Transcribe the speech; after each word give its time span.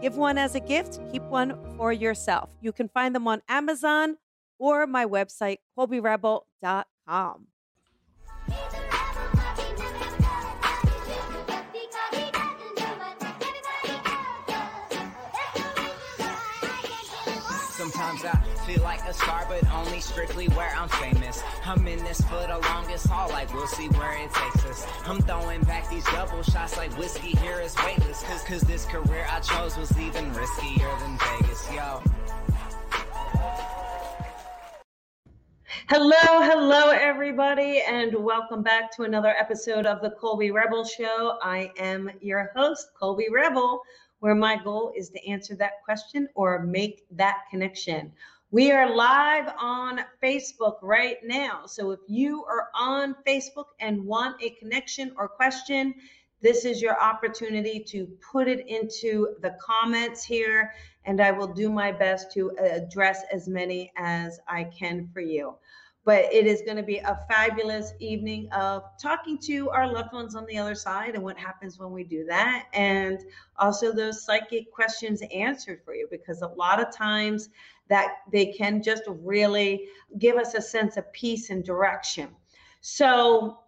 Give 0.00 0.16
one 0.16 0.38
as 0.38 0.54
a 0.54 0.60
gift, 0.60 1.00
keep 1.10 1.22
one 1.24 1.58
for 1.76 1.92
yourself. 1.92 2.50
You 2.60 2.72
can 2.72 2.88
find 2.88 3.14
them 3.14 3.26
on 3.26 3.42
Amazon 3.48 4.18
or 4.58 4.86
my 4.86 5.04
website, 5.04 5.58
colbyrebel.com. 5.76 7.46
Sometimes 17.76 18.24
I 18.24 18.57
feel 18.68 18.82
like 18.82 19.02
a 19.08 19.14
star, 19.14 19.46
but 19.48 19.66
only 19.72 19.98
strictly 19.98 20.46
where 20.48 20.70
I'm 20.76 20.90
famous. 20.90 21.42
I'm 21.64 21.86
in 21.88 22.04
this 22.04 22.20
for 22.20 22.46
the 22.46 22.58
longest 22.68 23.06
haul, 23.06 23.30
like 23.30 23.52
we'll 23.54 23.66
see 23.66 23.88
where 23.88 24.12
it 24.22 24.30
takes 24.34 24.66
us. 24.66 24.86
I'm 25.06 25.22
throwing 25.22 25.62
back 25.62 25.88
these 25.88 26.04
double 26.04 26.42
shots 26.42 26.76
like 26.76 26.92
whiskey 26.98 27.30
here 27.38 27.60
is 27.60 27.74
weightless. 27.82 28.22
Cause, 28.24 28.42
cause 28.42 28.60
this 28.60 28.84
career 28.84 29.26
I 29.30 29.40
chose 29.40 29.78
was 29.78 29.90
even 29.98 30.30
riskier 30.32 31.00
than 31.00 31.18
Vegas, 31.18 31.72
yo. 31.72 32.02
Hello, 35.88 36.42
hello, 36.42 36.90
everybody, 36.90 37.80
and 37.88 38.14
welcome 38.16 38.62
back 38.62 38.94
to 38.96 39.04
another 39.04 39.34
episode 39.38 39.86
of 39.86 40.02
the 40.02 40.10
Colby 40.10 40.50
Rebel 40.50 40.84
Show. 40.84 41.38
I 41.40 41.72
am 41.78 42.10
your 42.20 42.52
host, 42.54 42.88
Colby 43.00 43.28
Rebel, 43.32 43.80
where 44.20 44.34
my 44.34 44.62
goal 44.62 44.92
is 44.94 45.08
to 45.08 45.26
answer 45.26 45.56
that 45.56 45.82
question 45.86 46.28
or 46.34 46.58
make 46.64 47.06
that 47.12 47.44
connection. 47.50 48.12
We 48.50 48.70
are 48.70 48.94
live 48.96 49.52
on 49.60 50.00
Facebook 50.22 50.76
right 50.80 51.18
now. 51.22 51.66
So 51.66 51.90
if 51.90 52.00
you 52.08 52.46
are 52.46 52.68
on 52.74 53.14
Facebook 53.26 53.66
and 53.78 54.02
want 54.06 54.42
a 54.42 54.48
connection 54.50 55.12
or 55.18 55.28
question, 55.28 55.94
this 56.40 56.64
is 56.64 56.80
your 56.80 56.98
opportunity 56.98 57.84
to 57.88 58.06
put 58.32 58.48
it 58.48 58.66
into 58.66 59.34
the 59.42 59.54
comments 59.60 60.24
here, 60.24 60.72
and 61.04 61.20
I 61.20 61.30
will 61.30 61.52
do 61.52 61.68
my 61.70 61.92
best 61.92 62.32
to 62.32 62.52
address 62.58 63.22
as 63.30 63.48
many 63.48 63.92
as 63.98 64.40
I 64.48 64.64
can 64.64 65.10
for 65.12 65.20
you 65.20 65.54
but 66.08 66.24
it 66.32 66.46
is 66.46 66.62
going 66.62 66.78
to 66.78 66.82
be 66.82 66.96
a 66.96 67.20
fabulous 67.28 67.92
evening 67.98 68.48
of 68.52 68.82
talking 68.98 69.36
to 69.36 69.68
our 69.68 69.92
loved 69.92 70.10
ones 70.14 70.34
on 70.34 70.46
the 70.46 70.56
other 70.56 70.74
side 70.74 71.14
and 71.14 71.22
what 71.22 71.36
happens 71.36 71.78
when 71.78 71.90
we 71.92 72.02
do 72.02 72.24
that 72.24 72.64
and 72.72 73.26
also 73.58 73.92
those 73.92 74.24
psychic 74.24 74.72
questions 74.72 75.22
answered 75.34 75.82
for 75.84 75.94
you 75.94 76.08
because 76.10 76.40
a 76.40 76.46
lot 76.46 76.80
of 76.80 76.90
times 76.96 77.50
that 77.88 78.16
they 78.30 78.46
can 78.46 78.82
just 78.82 79.02
really 79.06 79.88
give 80.18 80.36
us 80.36 80.54
a 80.54 80.62
sense 80.62 80.96
of 80.96 81.10
peace 81.12 81.50
and 81.50 81.64
direction. 81.64 82.28
So 82.80 83.60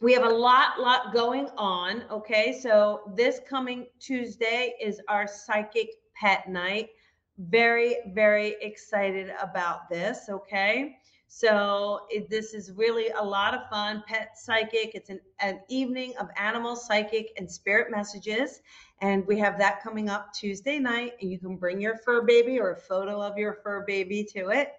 we 0.00 0.12
have 0.12 0.24
a 0.24 0.28
lot 0.28 0.78
lot 0.80 1.12
going 1.12 1.48
on 1.56 2.04
okay? 2.10 2.58
So 2.60 3.12
this 3.14 3.40
coming 3.48 3.86
tuesday 3.98 4.74
is 4.80 5.00
our 5.08 5.26
psychic 5.26 5.90
pet 6.14 6.48
night 6.48 6.90
very 7.38 7.96
very 8.14 8.56
excited 8.60 9.32
about 9.40 9.88
this 9.90 10.28
okay 10.28 10.96
so 11.28 12.00
it, 12.08 12.30
this 12.30 12.54
is 12.54 12.72
really 12.72 13.08
a 13.10 13.22
lot 13.22 13.54
of 13.54 13.68
fun. 13.68 14.02
Pet 14.06 14.38
Psychic. 14.38 14.94
It's 14.94 15.10
an, 15.10 15.20
an 15.40 15.60
evening 15.68 16.14
of 16.18 16.28
animal 16.36 16.76
psychic 16.76 17.32
and 17.36 17.50
spirit 17.50 17.90
messages. 17.90 18.60
And 19.00 19.26
we 19.26 19.38
have 19.38 19.58
that 19.58 19.82
coming 19.82 20.08
up 20.08 20.32
Tuesday 20.32 20.78
night. 20.78 21.12
And 21.20 21.30
you 21.30 21.38
can 21.38 21.56
bring 21.56 21.80
your 21.80 21.96
fur 21.98 22.22
baby 22.22 22.58
or 22.58 22.72
a 22.72 22.76
photo 22.76 23.20
of 23.20 23.36
your 23.36 23.54
fur 23.54 23.84
baby 23.86 24.24
to 24.34 24.48
it. 24.48 24.74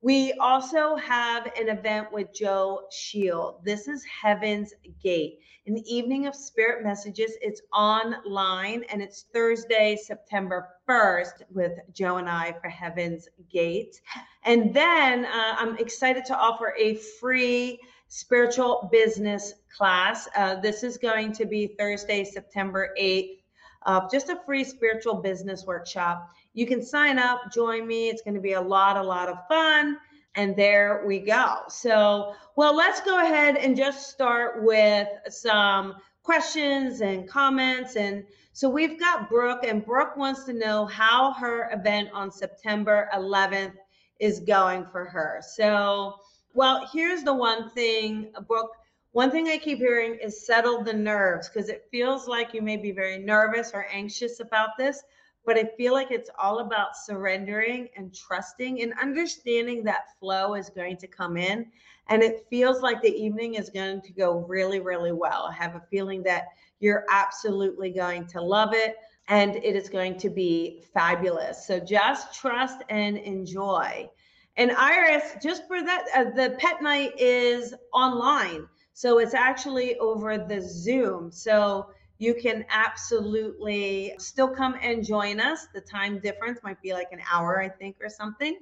We 0.00 0.32
also 0.34 0.94
have 0.94 1.46
an 1.58 1.68
event 1.68 2.12
with 2.12 2.32
Joe 2.32 2.82
Shield. 2.92 3.64
This 3.64 3.88
is 3.88 4.04
Heaven's 4.04 4.72
Gate, 5.02 5.40
an 5.66 5.76
evening 5.78 6.28
of 6.28 6.36
spirit 6.36 6.84
messages. 6.84 7.32
It's 7.40 7.60
online 7.74 8.84
and 8.90 9.02
it's 9.02 9.24
Thursday, 9.32 9.96
September 9.96 10.68
1st 10.88 11.42
with 11.50 11.72
Joe 11.92 12.18
and 12.18 12.28
I 12.28 12.54
for 12.62 12.68
Heaven's 12.68 13.28
Gate. 13.50 14.00
And 14.44 14.72
then 14.72 15.24
uh, 15.24 15.56
I'm 15.58 15.76
excited 15.78 16.24
to 16.26 16.38
offer 16.38 16.74
a 16.78 16.94
free 16.94 17.80
spiritual 18.06 18.88
business 18.92 19.54
class. 19.76 20.28
Uh, 20.36 20.60
this 20.60 20.84
is 20.84 20.96
going 20.96 21.32
to 21.32 21.44
be 21.44 21.74
Thursday, 21.76 22.22
September 22.22 22.94
8th. 23.00 23.37
Uh, 23.86 24.08
just 24.10 24.28
a 24.28 24.40
free 24.44 24.64
spiritual 24.64 25.14
business 25.14 25.64
workshop 25.64 26.30
you 26.58 26.66
can 26.66 26.84
sign 26.84 27.20
up, 27.20 27.52
join 27.52 27.86
me. 27.86 28.08
It's 28.08 28.20
going 28.20 28.34
to 28.34 28.40
be 28.40 28.54
a 28.54 28.60
lot, 28.60 28.96
a 28.96 29.02
lot 29.02 29.28
of 29.28 29.46
fun. 29.46 29.96
And 30.34 30.56
there 30.56 31.04
we 31.06 31.20
go. 31.20 31.58
So, 31.68 32.34
well, 32.56 32.74
let's 32.74 33.00
go 33.00 33.24
ahead 33.24 33.56
and 33.56 33.76
just 33.76 34.10
start 34.10 34.64
with 34.64 35.06
some 35.28 35.94
questions 36.24 37.00
and 37.00 37.28
comments. 37.28 37.94
And 37.94 38.24
so 38.52 38.68
we've 38.68 38.98
got 38.98 39.28
Brooke, 39.28 39.64
and 39.64 39.86
Brooke 39.86 40.16
wants 40.16 40.44
to 40.46 40.52
know 40.52 40.84
how 40.86 41.32
her 41.34 41.70
event 41.72 42.08
on 42.12 42.32
September 42.32 43.08
11th 43.14 43.74
is 44.18 44.40
going 44.40 44.84
for 44.86 45.04
her. 45.04 45.40
So, 45.48 46.16
well, 46.54 46.88
here's 46.92 47.22
the 47.22 47.34
one 47.34 47.70
thing, 47.70 48.32
Brooke. 48.48 48.72
One 49.18 49.32
thing 49.32 49.48
I 49.48 49.58
keep 49.58 49.78
hearing 49.78 50.16
is 50.22 50.46
settle 50.46 50.84
the 50.84 50.92
nerves 50.92 51.48
because 51.48 51.68
it 51.68 51.88
feels 51.90 52.28
like 52.28 52.54
you 52.54 52.62
may 52.62 52.76
be 52.76 52.92
very 52.92 53.18
nervous 53.18 53.72
or 53.74 53.84
anxious 53.90 54.38
about 54.38 54.76
this 54.78 55.02
but 55.44 55.58
I 55.58 55.64
feel 55.76 55.92
like 55.92 56.12
it's 56.12 56.30
all 56.38 56.60
about 56.60 56.96
surrendering 56.96 57.88
and 57.96 58.14
trusting 58.14 58.80
and 58.80 58.92
understanding 59.02 59.82
that 59.82 60.16
flow 60.20 60.54
is 60.54 60.70
going 60.70 60.98
to 60.98 61.08
come 61.08 61.36
in. 61.36 61.66
And 62.08 62.22
it 62.22 62.46
feels 62.48 62.80
like 62.82 63.02
the 63.02 63.12
evening 63.12 63.54
is 63.54 63.70
going 63.70 64.02
to 64.02 64.12
go 64.12 64.44
really, 64.46 64.78
really 64.78 65.12
well. 65.12 65.48
I 65.50 65.54
have 65.54 65.74
a 65.74 65.82
feeling 65.90 66.22
that 66.24 66.44
you're 66.78 67.04
absolutely 67.10 67.90
going 67.90 68.26
to 68.26 68.40
love 68.40 68.70
it 68.72 68.96
and 69.26 69.56
it 69.56 69.74
is 69.74 69.88
going 69.88 70.18
to 70.18 70.30
be 70.30 70.84
fabulous. 70.94 71.66
So 71.66 71.80
just 71.80 72.34
trust 72.34 72.82
and 72.88 73.16
enjoy. 73.16 74.10
And 74.58 74.72
Iris, 74.72 75.36
just 75.42 75.66
for 75.66 75.82
that, 75.82 76.04
uh, 76.14 76.24
the 76.36 76.56
pet 76.58 76.82
night 76.82 77.18
is 77.18 77.74
online. 77.94 78.68
So 78.98 79.20
it's 79.20 79.32
actually 79.32 79.96
over 79.98 80.36
the 80.36 80.60
Zoom. 80.60 81.30
So 81.30 81.90
you 82.18 82.34
can 82.34 82.64
absolutely 82.68 84.12
still 84.18 84.48
come 84.48 84.74
and 84.82 85.06
join 85.06 85.38
us. 85.38 85.68
The 85.72 85.80
time 85.80 86.18
difference 86.18 86.58
might 86.64 86.82
be 86.82 86.92
like 86.94 87.12
an 87.12 87.20
hour, 87.32 87.62
I 87.62 87.68
think, 87.68 87.94
or 88.02 88.08
something. 88.08 88.58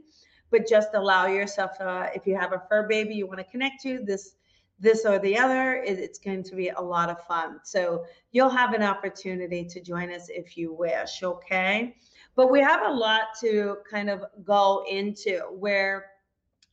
But 0.51 0.69
just 0.69 0.89
allow 0.93 1.25
yourself, 1.27 1.71
uh, 1.81 2.09
if 2.15 2.27
you 2.27 2.37
have 2.37 2.53
a 2.53 2.63
fur 2.69 2.87
baby 2.87 3.15
you 3.15 3.27
want 3.27 3.39
to 3.39 3.45
connect 3.45 3.81
to, 3.85 4.01
this 4.05 4.35
this 4.79 5.07
or 5.07 5.19
the 5.19 5.39
other, 5.39 5.83
it's 5.83 6.19
going 6.19 6.43
to 6.43 6.55
be 6.55 6.69
a 6.69 6.83
lot 6.83 7.09
of 7.09 7.25
fun. 7.25 7.61
So 7.65 8.05
you'll 8.33 8.51
have 8.51 8.75
an 8.75 8.83
opportunity 8.83 9.65
to 9.65 9.81
join 9.81 10.13
us 10.13 10.29
if 10.29 10.59
you 10.59 10.75
wish, 10.75 11.23
okay? 11.23 11.97
But 12.35 12.51
we 12.51 12.61
have 12.61 12.83
a 12.85 12.93
lot 12.93 13.29
to 13.41 13.79
kind 13.91 14.11
of 14.11 14.23
go 14.45 14.85
into 14.87 15.39
where, 15.59 16.11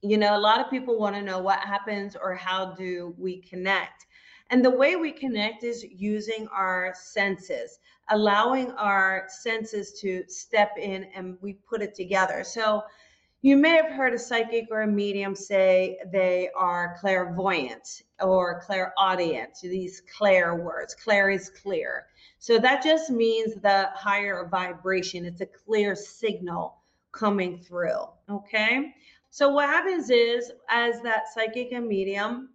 you 0.04 0.18
know, 0.18 0.36
a 0.36 0.40
lot 0.40 0.60
of 0.60 0.70
people 0.70 1.00
want 1.00 1.16
to 1.16 1.22
know 1.22 1.40
what 1.40 1.60
happens 1.60 2.18
or 2.22 2.36
how 2.36 2.74
do 2.74 3.16
we 3.18 3.38
connect. 3.38 4.06
And 4.50 4.64
the 4.64 4.70
way 4.70 4.98
we 4.98 5.12
connect 5.12 5.64
is 5.64 5.84
using 5.84 6.48
our 6.50 6.94
senses, 6.96 7.80
allowing 8.10 8.72
our 8.72 9.26
senses 9.30 9.94
to 10.02 10.24
step 10.28 10.72
in 10.78 11.06
and 11.16 11.38
we 11.42 11.54
put 11.54 11.82
it 11.82 11.96
together. 11.96 12.44
So 12.44 12.84
you 13.42 13.56
may 13.56 13.72
have 13.72 13.92
heard 13.92 14.14
a 14.14 14.20
psychic 14.20 14.68
or 14.72 14.82
a 14.82 14.88
medium 14.88 15.36
say 15.36 15.98
they 16.12 16.50
are 16.56 16.98
clairvoyant 17.00 18.04
or 18.22 18.62
clairaudient, 18.62 19.58
these 19.62 20.02
clair 20.18 20.56
words. 20.56 20.96
Clair 20.96 21.30
is 21.30 21.50
clear. 21.50 22.08
So 22.40 22.60
that 22.60 22.84
just 22.84 23.10
means 23.10 23.56
the 23.56 23.90
higher 23.96 24.48
vibration. 24.52 25.26
It's 25.26 25.42
a 25.42 25.46
clear 25.46 25.96
signal 25.96 26.78
coming 27.14 27.58
through. 27.58 28.06
Okay. 28.30 28.94
So 29.34 29.50
what 29.50 29.68
happens 29.68 30.12
is, 30.12 30.52
as 30.70 31.02
that 31.02 31.24
psychic 31.34 31.72
and 31.72 31.88
medium, 31.88 32.50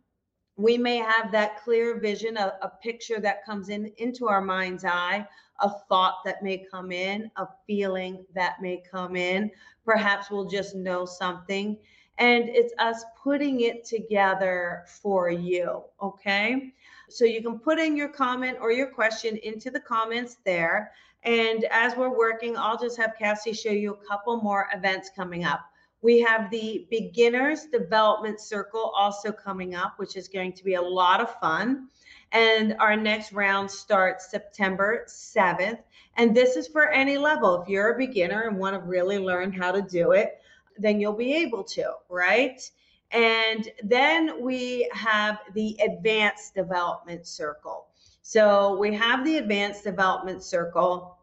we 0.55 0.79
may 0.79 0.99
have 0.99 1.33
that 1.33 1.61
clear 1.65 1.99
vision, 1.99 2.37
a, 2.37 2.53
a, 2.63 2.69
picture 2.81 3.19
that 3.19 3.45
comes 3.45 3.69
in 3.69 3.91
into 3.97 4.29
our 4.29 4.41
mind's 4.41 4.85
eye, 4.85 5.27
a 5.59 5.71
thought 5.89 6.19
that 6.25 6.45
may 6.45 6.65
come 6.71 6.93
in, 6.93 7.33
a 7.37 7.49
feeling 7.67 8.25
that 8.33 8.63
may 8.63 8.81
come 8.89 9.17
in. 9.17 9.51
Perhaps 9.85 10.31
we'll 10.31 10.49
just 10.49 10.77
know 10.77 11.05
something. 11.05 11.77
And 12.19 12.49
it's 12.49 12.73
us 12.79 13.05
putting 13.25 13.63
it 13.63 13.85
together 13.85 14.85
for 14.87 15.31
you. 15.31 15.83
Okay. 16.01 16.73
So 17.09 17.25
you 17.25 17.43
can 17.43 17.59
put 17.59 17.81
in 17.81 17.97
your 17.97 18.11
comment 18.11 18.57
or 18.61 18.71
your 18.71 18.87
question 18.87 19.37
into 19.39 19.73
the 19.73 19.81
comments 19.81 20.37
there. 20.45 20.93
And 21.25 21.65
as 21.73 21.97
we're 21.97 22.17
working, 22.17 22.57
I'll 22.57 22.79
just 22.79 22.97
have 22.99 23.15
Cassie 23.19 23.53
show 23.53 23.73
you 23.73 23.95
a 23.95 24.07
couple 24.07 24.41
more 24.41 24.69
events 24.73 25.11
coming 25.17 25.43
up. 25.43 25.63
We 26.01 26.21
have 26.21 26.51
the 26.51 26.87
Beginners 26.91 27.67
Development 27.67 28.41
Circle 28.41 28.93
also 28.97 29.33
coming 29.33 29.75
up, 29.75 29.95
which 29.99 30.17
is 30.17 30.29
going 30.29 30.53
to 30.53 30.65
be 30.65 30.75
a 30.75 30.83
lot 30.83 31.21
of 31.21 31.35
fun. 31.41 31.89
And 32.33 32.77
our 32.79 32.97
next 32.97 33.33
round 33.33 33.71
starts 33.71 34.31
September 34.31 35.05
7th. 35.09 35.81
And 36.17 36.37
this 36.37 36.57
is 36.57 36.69
for 36.69 36.91
any 36.91 37.19
level. 37.19 37.63
If 37.63 37.69
you're 37.69 37.95
a 37.95 37.99
beginner 37.99 38.43
and 38.43 38.59
want 38.59 38.75
to 38.75 38.81
really 38.81 39.19
learn 39.19 39.53
how 39.53 39.73
to 39.73 39.83
do 39.83 40.13
it, 40.13 40.41
then 40.77 41.01
you'll 41.01 41.13
be 41.13 41.35
able 41.35 41.65
to, 41.65 41.93
right? 42.09 42.61
And 43.11 43.69
then 43.83 44.43
we 44.43 44.89
have 44.93 45.39
the 45.55 45.77
Advanced 45.85 46.55
Development 46.55 47.27
Circle. 47.27 47.87
So 48.23 48.77
we 48.79 48.95
have 48.95 49.25
the 49.25 49.39
Advanced 49.39 49.83
Development 49.85 50.43
Circle 50.43 51.18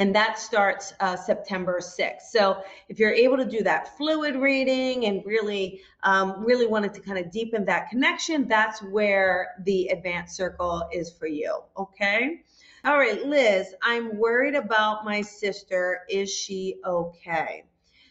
and 0.00 0.14
that 0.14 0.38
starts 0.38 0.94
uh, 1.00 1.14
September 1.14 1.78
6th. 1.78 2.22
So 2.30 2.62
if 2.88 2.98
you're 2.98 3.12
able 3.12 3.36
to 3.36 3.44
do 3.44 3.62
that 3.62 3.98
fluid 3.98 4.34
reading 4.34 5.04
and 5.04 5.22
really, 5.26 5.82
um, 6.02 6.42
really 6.42 6.66
wanted 6.66 6.94
to 6.94 7.00
kind 7.00 7.18
of 7.18 7.30
deepen 7.30 7.66
that 7.66 7.90
connection, 7.90 8.48
that's 8.48 8.82
where 8.82 9.48
the 9.64 9.88
advanced 9.88 10.34
circle 10.36 10.88
is 10.90 11.12
for 11.12 11.26
you. 11.26 11.60
Okay. 11.76 12.40
All 12.82 12.96
right, 12.96 13.26
Liz, 13.26 13.74
I'm 13.82 14.16
worried 14.16 14.54
about 14.54 15.04
my 15.04 15.20
sister. 15.20 16.00
Is 16.08 16.32
she 16.32 16.80
okay? 16.86 17.64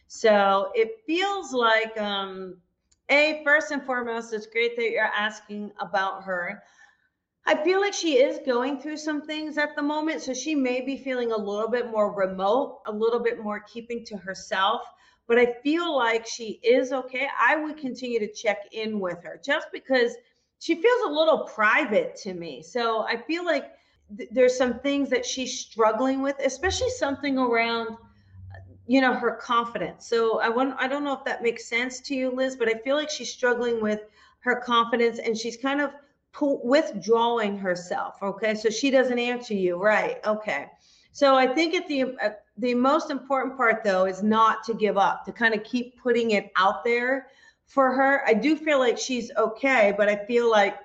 So 0.05 0.71
it 0.75 1.01
feels 1.07 1.53
like, 1.53 1.99
um, 1.99 2.57
a 3.09 3.41
first 3.43 3.71
and 3.71 3.83
foremost, 3.83 4.33
it's 4.33 4.45
great 4.45 4.75
that 4.75 4.91
you're 4.91 5.03
asking 5.03 5.71
about 5.79 6.23
her. 6.23 6.61
I 7.49 7.55
feel 7.63 7.81
like 7.81 7.95
she 7.95 8.19
is 8.19 8.37
going 8.45 8.79
through 8.79 8.97
some 8.97 9.23
things 9.23 9.57
at 9.57 9.75
the 9.75 9.81
moment. 9.81 10.21
So 10.21 10.35
she 10.35 10.53
may 10.53 10.81
be 10.81 10.95
feeling 10.95 11.31
a 11.31 11.37
little 11.37 11.67
bit 11.67 11.89
more 11.89 12.13
remote, 12.13 12.81
a 12.85 12.91
little 12.91 13.19
bit 13.19 13.41
more 13.41 13.59
keeping 13.61 14.05
to 14.05 14.17
herself. 14.17 14.83
But 15.25 15.39
I 15.39 15.55
feel 15.63 15.97
like 15.97 16.27
she 16.27 16.59
is 16.61 16.93
okay. 16.93 17.27
I 17.39 17.55
would 17.55 17.77
continue 17.77 18.19
to 18.19 18.31
check 18.31 18.67
in 18.71 18.99
with 18.99 19.23
her 19.23 19.41
just 19.43 19.65
because 19.73 20.13
she 20.59 20.75
feels 20.75 21.01
a 21.07 21.11
little 21.11 21.39
private 21.39 22.15
to 22.17 22.35
me. 22.35 22.61
So 22.61 23.01
I 23.01 23.17
feel 23.17 23.43
like 23.43 23.71
th- 24.15 24.29
there's 24.31 24.55
some 24.55 24.79
things 24.81 25.09
that 25.09 25.25
she's 25.25 25.59
struggling 25.59 26.21
with, 26.21 26.35
especially 26.45 26.91
something 26.91 27.39
around 27.39 27.93
uh, 27.93 28.59
you 28.85 29.01
know 29.01 29.13
her 29.15 29.31
confidence. 29.31 30.05
So 30.07 30.39
I 30.39 30.49
want 30.49 30.75
I 30.77 30.87
don't 30.87 31.03
know 31.03 31.13
if 31.13 31.25
that 31.25 31.41
makes 31.41 31.67
sense 31.67 31.99
to 32.01 32.13
you 32.13 32.29
Liz, 32.29 32.55
but 32.55 32.67
I 32.67 32.75
feel 32.83 32.95
like 32.95 33.09
she's 33.09 33.33
struggling 33.33 33.81
with 33.81 34.01
her 34.41 34.57
confidence 34.57 35.17
and 35.17 35.35
she's 35.35 35.57
kind 35.57 35.81
of 35.81 35.89
withdrawing 36.41 37.57
herself. 37.57 38.15
Okay, 38.21 38.55
so 38.55 38.69
she 38.69 38.91
doesn't 38.91 39.19
answer 39.19 39.53
you, 39.53 39.81
right? 39.81 40.17
Okay, 40.25 40.67
so 41.11 41.35
I 41.35 41.47
think 41.47 41.75
at 41.75 41.87
the 41.87 42.15
the 42.57 42.75
most 42.75 43.09
important 43.09 43.55
part 43.55 43.83
though 43.83 44.05
is 44.05 44.21
not 44.21 44.63
to 44.65 44.73
give 44.73 44.97
up, 44.97 45.25
to 45.25 45.31
kind 45.31 45.53
of 45.53 45.63
keep 45.63 45.97
putting 46.01 46.31
it 46.31 46.51
out 46.55 46.83
there 46.83 47.27
for 47.65 47.91
her. 47.93 48.23
I 48.27 48.33
do 48.33 48.55
feel 48.55 48.79
like 48.79 48.97
she's 48.97 49.31
okay, 49.37 49.93
but 49.97 50.09
I 50.09 50.15
feel 50.25 50.49
like 50.49 50.77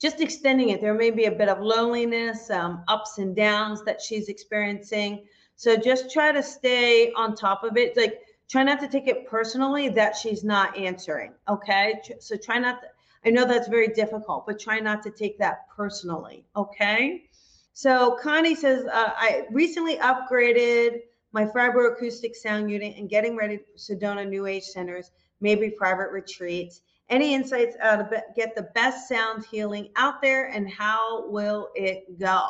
just 0.00 0.20
extending 0.20 0.70
it. 0.70 0.80
There 0.80 0.94
may 0.94 1.10
be 1.10 1.26
a 1.26 1.30
bit 1.30 1.48
of 1.48 1.60
loneliness, 1.60 2.50
um, 2.50 2.82
ups 2.88 3.18
and 3.18 3.36
downs 3.36 3.84
that 3.84 4.00
she's 4.02 4.28
experiencing. 4.28 5.26
So 5.54 5.76
just 5.76 6.10
try 6.10 6.32
to 6.32 6.42
stay 6.42 7.12
on 7.12 7.36
top 7.36 7.62
of 7.62 7.76
it. 7.76 7.96
Like 7.96 8.20
try 8.50 8.64
not 8.64 8.80
to 8.80 8.88
take 8.88 9.06
it 9.06 9.26
personally 9.28 9.88
that 9.90 10.16
she's 10.16 10.42
not 10.42 10.76
answering. 10.76 11.32
Okay. 11.48 12.00
So 12.18 12.36
try 12.36 12.58
not 12.58 12.80
to, 12.82 12.88
I 13.24 13.30
know 13.30 13.44
that's 13.44 13.68
very 13.68 13.88
difficult, 13.88 14.46
but 14.46 14.58
try 14.58 14.80
not 14.80 15.02
to 15.04 15.10
take 15.10 15.38
that 15.38 15.68
personally. 15.74 16.44
Okay. 16.56 17.24
So 17.72 18.18
Connie 18.20 18.54
says, 18.54 18.84
uh, 18.84 19.12
I 19.16 19.46
recently 19.50 19.96
upgraded 19.96 21.00
my 21.32 21.46
acoustic 21.92 22.36
sound 22.36 22.70
unit 22.70 22.96
and 22.96 23.08
getting 23.08 23.36
ready 23.36 23.58
for 23.58 23.78
Sedona 23.78 24.28
New 24.28 24.46
Age 24.46 24.64
Centers, 24.64 25.10
maybe 25.40 25.70
private 25.70 26.10
retreats. 26.10 26.82
Any 27.08 27.34
insights 27.34 27.76
how 27.80 27.96
to 27.96 28.22
get 28.36 28.54
the 28.54 28.68
best 28.74 29.08
sound 29.08 29.44
healing 29.50 29.90
out 29.96 30.20
there 30.20 30.48
and 30.48 30.68
how 30.70 31.28
will 31.30 31.70
it 31.74 32.18
go? 32.18 32.46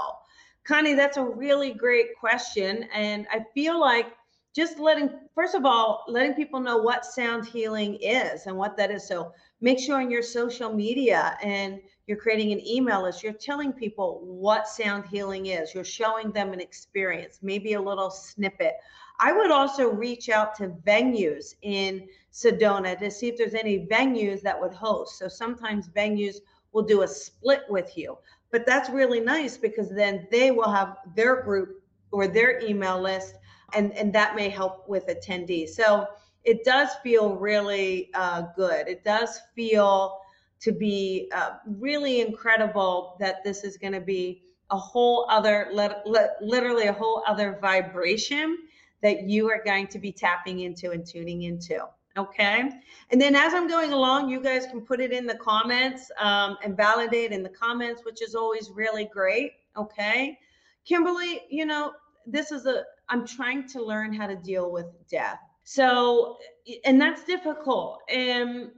Connie, 0.64 0.94
that's 0.94 1.16
a 1.16 1.24
really 1.24 1.72
great 1.72 2.16
question. 2.18 2.88
And 2.92 3.26
I 3.30 3.44
feel 3.54 3.80
like 3.80 4.12
just 4.54 4.78
letting, 4.78 5.10
first 5.34 5.54
of 5.54 5.64
all, 5.64 6.04
letting 6.08 6.34
people 6.34 6.60
know 6.60 6.76
what 6.76 7.04
sound 7.04 7.46
healing 7.46 7.94
is 8.02 8.46
and 8.46 8.56
what 8.56 8.76
that 8.76 8.90
is. 8.90 9.06
So 9.08 9.32
make 9.60 9.78
sure 9.78 10.00
on 10.00 10.10
your 10.10 10.22
social 10.22 10.72
media 10.72 11.38
and 11.42 11.80
you're 12.06 12.18
creating 12.18 12.52
an 12.52 12.66
email 12.66 13.02
list, 13.02 13.22
you're 13.22 13.32
telling 13.32 13.72
people 13.72 14.20
what 14.24 14.68
sound 14.68 15.06
healing 15.06 15.46
is. 15.46 15.74
You're 15.74 15.84
showing 15.84 16.32
them 16.32 16.52
an 16.52 16.60
experience, 16.60 17.38
maybe 17.42 17.74
a 17.74 17.80
little 17.80 18.10
snippet. 18.10 18.74
I 19.18 19.32
would 19.32 19.50
also 19.50 19.88
reach 19.88 20.28
out 20.28 20.54
to 20.56 20.68
venues 20.68 21.54
in 21.62 22.08
Sedona 22.32 22.98
to 22.98 23.10
see 23.10 23.28
if 23.28 23.38
there's 23.38 23.54
any 23.54 23.86
venues 23.86 24.42
that 24.42 24.60
would 24.60 24.72
host. 24.72 25.18
So 25.18 25.28
sometimes 25.28 25.88
venues 25.88 26.36
will 26.72 26.82
do 26.82 27.02
a 27.02 27.08
split 27.08 27.62
with 27.68 27.96
you, 27.96 28.18
but 28.50 28.66
that's 28.66 28.90
really 28.90 29.20
nice 29.20 29.56
because 29.56 29.90
then 29.90 30.26
they 30.30 30.50
will 30.50 30.70
have 30.70 30.96
their 31.14 31.42
group 31.42 31.82
or 32.10 32.26
their 32.26 32.60
email 32.60 33.00
list 33.00 33.36
and, 33.74 33.92
and 33.92 34.12
that 34.12 34.34
may 34.36 34.48
help 34.48 34.88
with 34.88 35.06
attendees. 35.06 35.70
So 35.70 36.06
it 36.44 36.64
does 36.64 36.90
feel 37.02 37.34
really 37.36 38.10
uh, 38.14 38.42
good. 38.56 38.88
It 38.88 39.04
does 39.04 39.40
feel 39.54 40.18
to 40.60 40.72
be 40.72 41.30
uh, 41.34 41.52
really 41.66 42.20
incredible 42.20 43.16
that 43.20 43.42
this 43.44 43.64
is 43.64 43.76
going 43.76 43.92
to 43.92 44.00
be 44.00 44.42
a 44.70 44.76
whole 44.78 45.26
other, 45.28 45.70
literally 46.40 46.86
a 46.86 46.92
whole 46.92 47.22
other 47.26 47.58
vibration 47.60 48.58
that 49.02 49.24
you 49.24 49.50
are 49.50 49.62
going 49.64 49.86
to 49.88 49.98
be 49.98 50.12
tapping 50.12 50.60
into 50.60 50.92
and 50.92 51.04
tuning 51.04 51.42
into. 51.42 51.80
Okay. 52.16 52.70
And 53.10 53.20
then 53.20 53.34
as 53.34 53.54
I'm 53.54 53.68
going 53.68 53.92
along, 53.92 54.28
you 54.28 54.40
guys 54.40 54.66
can 54.66 54.82
put 54.82 55.00
it 55.00 55.12
in 55.12 55.26
the 55.26 55.34
comments 55.36 56.10
um, 56.20 56.58
and 56.62 56.76
validate 56.76 57.32
in 57.32 57.42
the 57.42 57.48
comments, 57.48 58.02
which 58.04 58.22
is 58.22 58.34
always 58.34 58.70
really 58.70 59.06
great. 59.06 59.52
Okay. 59.76 60.38
Kimberly, 60.84 61.42
you 61.50 61.64
know, 61.64 61.92
this 62.26 62.52
is 62.52 62.66
a, 62.66 62.84
I'm 63.12 63.26
trying 63.26 63.68
to 63.68 63.84
learn 63.84 64.14
how 64.14 64.26
to 64.26 64.34
deal 64.34 64.72
with 64.72 64.86
death. 65.06 65.38
So, 65.64 66.38
and 66.86 66.98
that's 66.98 67.24
difficult. 67.24 68.00
And 68.08 68.70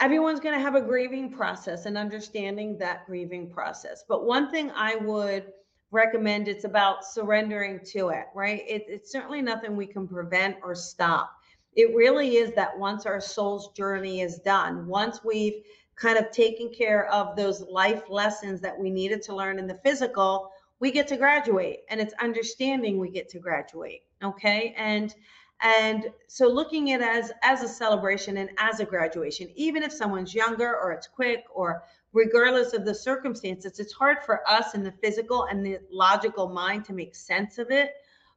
everyone's 0.00 0.38
going 0.38 0.54
to 0.54 0.60
have 0.60 0.76
a 0.76 0.80
grieving 0.80 1.32
process 1.32 1.84
and 1.84 1.98
understanding 1.98 2.78
that 2.78 3.04
grieving 3.04 3.50
process. 3.50 4.04
But 4.08 4.24
one 4.24 4.52
thing 4.52 4.70
I 4.76 4.94
would 4.94 5.52
recommend 5.90 6.46
it's 6.46 6.64
about 6.64 7.04
surrendering 7.04 7.80
to 7.86 8.10
it, 8.10 8.26
right? 8.32 8.62
It, 8.68 8.84
it's 8.86 9.10
certainly 9.10 9.42
nothing 9.42 9.74
we 9.74 9.86
can 9.86 10.06
prevent 10.06 10.56
or 10.62 10.76
stop. 10.76 11.32
It 11.74 11.96
really 11.96 12.36
is 12.36 12.54
that 12.54 12.78
once 12.78 13.06
our 13.06 13.20
soul's 13.20 13.72
journey 13.72 14.20
is 14.20 14.38
done, 14.38 14.86
once 14.86 15.24
we've 15.24 15.64
kind 15.96 16.16
of 16.16 16.30
taken 16.30 16.70
care 16.72 17.10
of 17.12 17.34
those 17.34 17.62
life 17.62 18.04
lessons 18.08 18.60
that 18.60 18.78
we 18.78 18.88
needed 18.88 19.20
to 19.22 19.34
learn 19.34 19.58
in 19.58 19.66
the 19.66 19.80
physical, 19.82 20.52
we 20.80 20.90
get 20.90 21.08
to 21.08 21.16
graduate 21.16 21.80
and 21.90 22.00
it's 22.00 22.14
understanding 22.20 22.98
we 22.98 23.10
get 23.10 23.28
to 23.30 23.38
graduate. 23.38 24.02
Okay. 24.22 24.74
And 24.76 25.14
and 25.60 26.10
so 26.28 26.46
looking 26.46 26.92
at 26.92 27.00
as 27.00 27.32
as 27.42 27.62
a 27.62 27.68
celebration 27.68 28.36
and 28.36 28.50
as 28.58 28.80
a 28.80 28.84
graduation, 28.84 29.48
even 29.56 29.82
if 29.82 29.92
someone's 29.92 30.34
younger 30.34 30.76
or 30.76 30.92
it's 30.92 31.08
quick 31.08 31.44
or 31.52 31.82
regardless 32.12 32.72
of 32.72 32.84
the 32.84 32.94
circumstances, 32.94 33.78
it's 33.80 33.92
hard 33.92 34.18
for 34.24 34.48
us 34.48 34.74
in 34.74 34.82
the 34.82 34.92
physical 35.02 35.44
and 35.44 35.64
the 35.64 35.78
logical 35.90 36.48
mind 36.48 36.84
to 36.84 36.92
make 36.92 37.14
sense 37.14 37.58
of 37.58 37.70
it. 37.70 37.92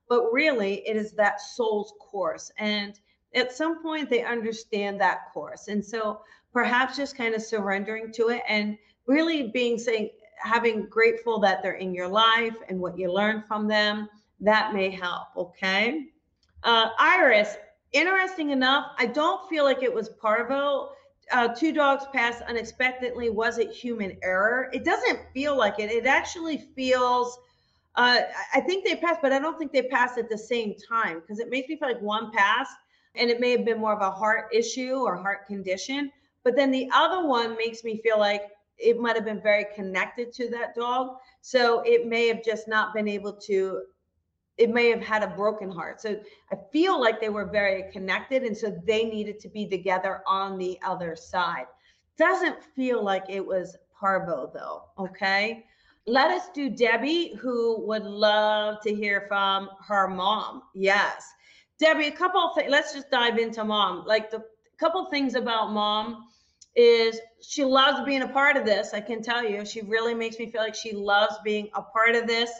But 0.09 0.31
really, 0.31 0.87
it 0.87 0.97
is 0.97 1.13
that 1.13 1.39
soul's 1.39 1.93
course. 1.99 2.51
And 2.57 2.99
at 3.33 3.53
some 3.53 3.81
point, 3.81 4.09
they 4.09 4.23
understand 4.23 4.99
that 4.99 5.31
course. 5.31 5.67
And 5.67 5.85
so 5.85 6.21
perhaps 6.51 6.97
just 6.97 7.15
kind 7.15 7.33
of 7.33 7.41
surrendering 7.41 8.11
to 8.13 8.29
it 8.29 8.41
and 8.47 8.77
really 9.07 9.51
being 9.53 9.77
saying, 9.77 10.09
having 10.41 10.85
grateful 10.87 11.39
that 11.39 11.61
they're 11.61 11.73
in 11.73 11.93
your 11.93 12.07
life 12.07 12.55
and 12.69 12.79
what 12.79 12.97
you 12.97 13.11
learn 13.11 13.43
from 13.47 13.67
them, 13.67 14.09
that 14.39 14.73
may 14.73 14.89
help. 14.89 15.27
Okay. 15.37 16.07
Uh, 16.63 16.89
Iris, 16.99 17.55
interesting 17.91 18.51
enough, 18.51 18.87
I 18.97 19.05
don't 19.05 19.47
feel 19.49 19.63
like 19.63 19.83
it 19.83 19.93
was 19.93 20.09
parvo 20.09 20.89
uh, 21.31 21.47
two 21.49 21.71
dogs 21.71 22.05
passed 22.13 22.41
unexpectedly. 22.43 23.29
Was 23.29 23.57
it 23.57 23.71
human 23.71 24.17
error? 24.21 24.69
It 24.73 24.83
doesn't 24.83 25.19
feel 25.33 25.57
like 25.57 25.79
it. 25.79 25.91
It 25.91 26.05
actually 26.05 26.57
feels. 26.75 27.37
Uh, 27.95 28.21
I 28.53 28.61
think 28.61 28.85
they 28.85 28.95
passed, 28.95 29.21
but 29.21 29.33
I 29.33 29.39
don't 29.39 29.57
think 29.57 29.73
they 29.73 29.83
passed 29.83 30.17
at 30.17 30.29
the 30.29 30.37
same 30.37 30.75
time 30.87 31.19
because 31.19 31.39
it 31.39 31.49
makes 31.49 31.67
me 31.67 31.75
feel 31.77 31.89
like 31.89 32.01
one 32.01 32.31
passed 32.31 32.73
and 33.15 33.29
it 33.29 33.41
may 33.41 33.51
have 33.51 33.65
been 33.65 33.79
more 33.79 33.93
of 33.93 34.01
a 34.01 34.11
heart 34.11 34.45
issue 34.53 34.95
or 34.95 35.17
heart 35.17 35.45
condition. 35.45 36.09
But 36.43 36.55
then 36.55 36.71
the 36.71 36.89
other 36.93 37.27
one 37.27 37.57
makes 37.57 37.83
me 37.83 38.01
feel 38.01 38.17
like 38.17 38.43
it 38.81 38.99
might 38.99 39.15
have 39.15 39.25
been 39.25 39.41
very 39.41 39.65
connected 39.75 40.33
to 40.33 40.49
that 40.49 40.75
dog. 40.75 41.17
So 41.41 41.81
it 41.81 42.07
may 42.07 42.27
have 42.27 42.43
just 42.43 42.67
not 42.67 42.93
been 42.93 43.07
able 43.07 43.33
to 43.47 43.83
it 44.57 44.69
may 44.69 44.89
have 44.89 45.01
had 45.01 45.23
a 45.23 45.27
broken 45.27 45.71
heart. 45.71 46.01
So 46.01 46.19
I 46.51 46.55
feel 46.71 46.99
like 47.01 47.19
they 47.19 47.29
were 47.29 47.45
very 47.45 47.91
connected. 47.91 48.43
And 48.43 48.55
so 48.55 48.77
they 48.85 49.05
needed 49.05 49.39
to 49.39 49.49
be 49.49 49.65
together 49.67 50.21
on 50.27 50.57
the 50.57 50.77
other 50.85 51.15
side. 51.15 51.65
Doesn't 52.17 52.63
feel 52.75 53.03
like 53.03 53.23
it 53.27 53.43
was 53.43 53.75
parvo 53.99 54.51
though. 54.53 54.83
Okay. 54.99 55.65
let 56.07 56.31
us 56.31 56.49
do 56.53 56.69
Debbie, 56.69 57.33
who 57.39 57.85
would 57.87 58.03
love 58.03 58.81
to 58.81 58.93
hear 58.93 59.25
from 59.27 59.69
her 59.87 60.07
mom. 60.07 60.63
Yes. 60.75 61.23
Debbie, 61.79 62.07
a 62.07 62.11
couple 62.11 62.41
of 62.41 62.55
things. 62.55 62.69
Let's 62.69 62.93
just 62.93 63.09
dive 63.09 63.37
into 63.37 63.63
mom. 63.63 64.05
Like 64.05 64.29
the 64.29 64.43
couple 64.79 65.05
things 65.09 65.35
about 65.35 65.71
mom 65.71 66.25
is 66.75 67.19
she 67.41 67.63
loves 67.63 68.01
being 68.05 68.21
a 68.21 68.27
part 68.27 68.57
of 68.57 68.65
this. 68.65 68.93
I 68.93 69.01
can 69.01 69.21
tell 69.21 69.43
you, 69.43 69.65
she 69.65 69.81
really 69.81 70.13
makes 70.13 70.39
me 70.39 70.49
feel 70.49 70.61
like 70.61 70.75
she 70.75 70.93
loves 70.93 71.35
being 71.43 71.69
a 71.73 71.81
part 71.81 72.15
of 72.15 72.27
this. 72.27 72.51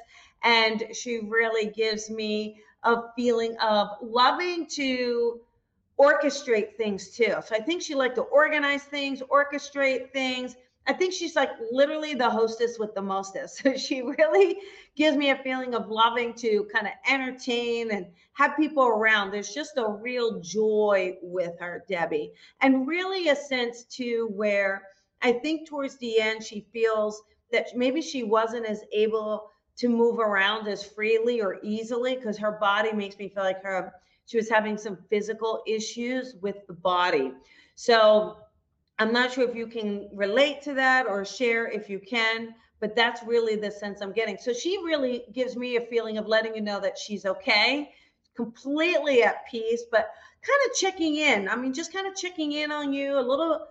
And 0.44 0.84
she 0.94 1.20
really 1.20 1.68
gives 1.70 2.10
me 2.10 2.62
a 2.84 3.04
feeling 3.16 3.56
of 3.58 3.90
loving 4.02 4.66
to 4.76 5.40
orchestrate 6.00 6.76
things 6.78 7.12
too. 7.12 7.36
So 7.46 7.56
I 7.56 7.60
think 7.60 7.82
she 7.82 7.94
liked 7.94 8.16
to 8.16 8.24
organize 8.24 8.84
things, 8.84 9.22
orchestrate 9.22 10.12
things. 10.12 10.56
I 10.92 10.94
think 10.94 11.14
she's 11.14 11.38
like 11.38 11.52
literally 11.72 12.16
the 12.16 12.30
hostess 12.30 12.78
with 12.78 12.94
the 12.94 13.02
mostest. 13.02 13.64
So 13.64 13.78
she 13.78 14.02
really 14.02 14.58
gives 14.98 15.16
me 15.16 15.30
a 15.30 15.38
feeling 15.38 15.74
of 15.74 15.88
loving 15.88 16.34
to 16.34 16.68
kind 16.74 16.86
of 16.86 16.92
entertain 17.10 17.92
and 17.92 18.08
have 18.34 18.58
people 18.58 18.84
around. 18.84 19.32
There's 19.32 19.54
just 19.54 19.78
a 19.78 19.88
real 19.88 20.42
joy 20.42 21.16
with 21.22 21.58
her, 21.62 21.86
Debbie, 21.88 22.34
and 22.60 22.86
really 22.86 23.30
a 23.30 23.38
sense 23.38 23.86
too 23.86 24.32
where 24.34 24.84
I 25.22 25.32
think 25.32 25.66
towards 25.66 25.98
the 26.00 26.20
end 26.20 26.44
she 26.44 26.68
feels 26.74 27.24
that 27.54 27.68
maybe 27.74 28.02
she 28.02 28.24
wasn't 28.24 28.66
as 28.66 28.84
able 28.92 29.50
to 29.78 29.88
move 29.88 30.20
around 30.20 30.68
as 30.68 30.84
freely 30.84 31.40
or 31.40 31.60
easily 31.64 32.16
because 32.16 32.38
her 32.38 32.58
body 32.60 32.92
makes 32.92 33.18
me 33.18 33.30
feel 33.30 33.44
like 33.44 33.64
her 33.64 33.94
she 34.26 34.36
was 34.36 34.50
having 34.50 34.78
some 34.78 34.98
physical 35.10 35.64
issues 35.66 36.36
with 36.42 36.68
the 36.68 36.74
body. 36.74 37.32
So 37.76 38.40
I'm 39.02 39.12
not 39.12 39.34
sure 39.34 39.50
if 39.50 39.56
you 39.56 39.66
can 39.66 40.10
relate 40.14 40.62
to 40.64 40.76
that 40.76 41.08
or 41.08 41.26
share 41.26 41.68
if 41.68 41.90
you 41.90 41.98
can, 41.98 42.54
but 42.80 42.96
that's 42.96 43.24
really 43.24 43.56
the 43.56 43.72
sense 43.72 44.00
I'm 44.00 44.12
getting. 44.12 44.38
So 44.38 44.54
she 44.54 44.78
really 44.78 45.24
gives 45.34 45.56
me 45.56 45.76
a 45.78 45.82
feeling 45.82 46.20
of 46.20 46.28
letting 46.28 46.54
you 46.54 46.62
know 46.62 46.80
that 46.80 47.00
she's 47.00 47.26
okay, 47.26 47.90
completely 48.36 49.24
at 49.24 49.48
peace, 49.50 49.82
but 49.90 50.12
kind 50.44 50.70
of 50.70 50.78
checking 50.78 51.16
in. 51.16 51.50
I 51.50 51.56
mean, 51.56 51.74
just 51.74 51.92
kind 51.92 52.06
of 52.06 52.16
checking 52.16 52.52
in 52.52 52.72
on 52.72 52.94
you, 52.94 53.18
a 53.18 53.22
little 53.22 53.66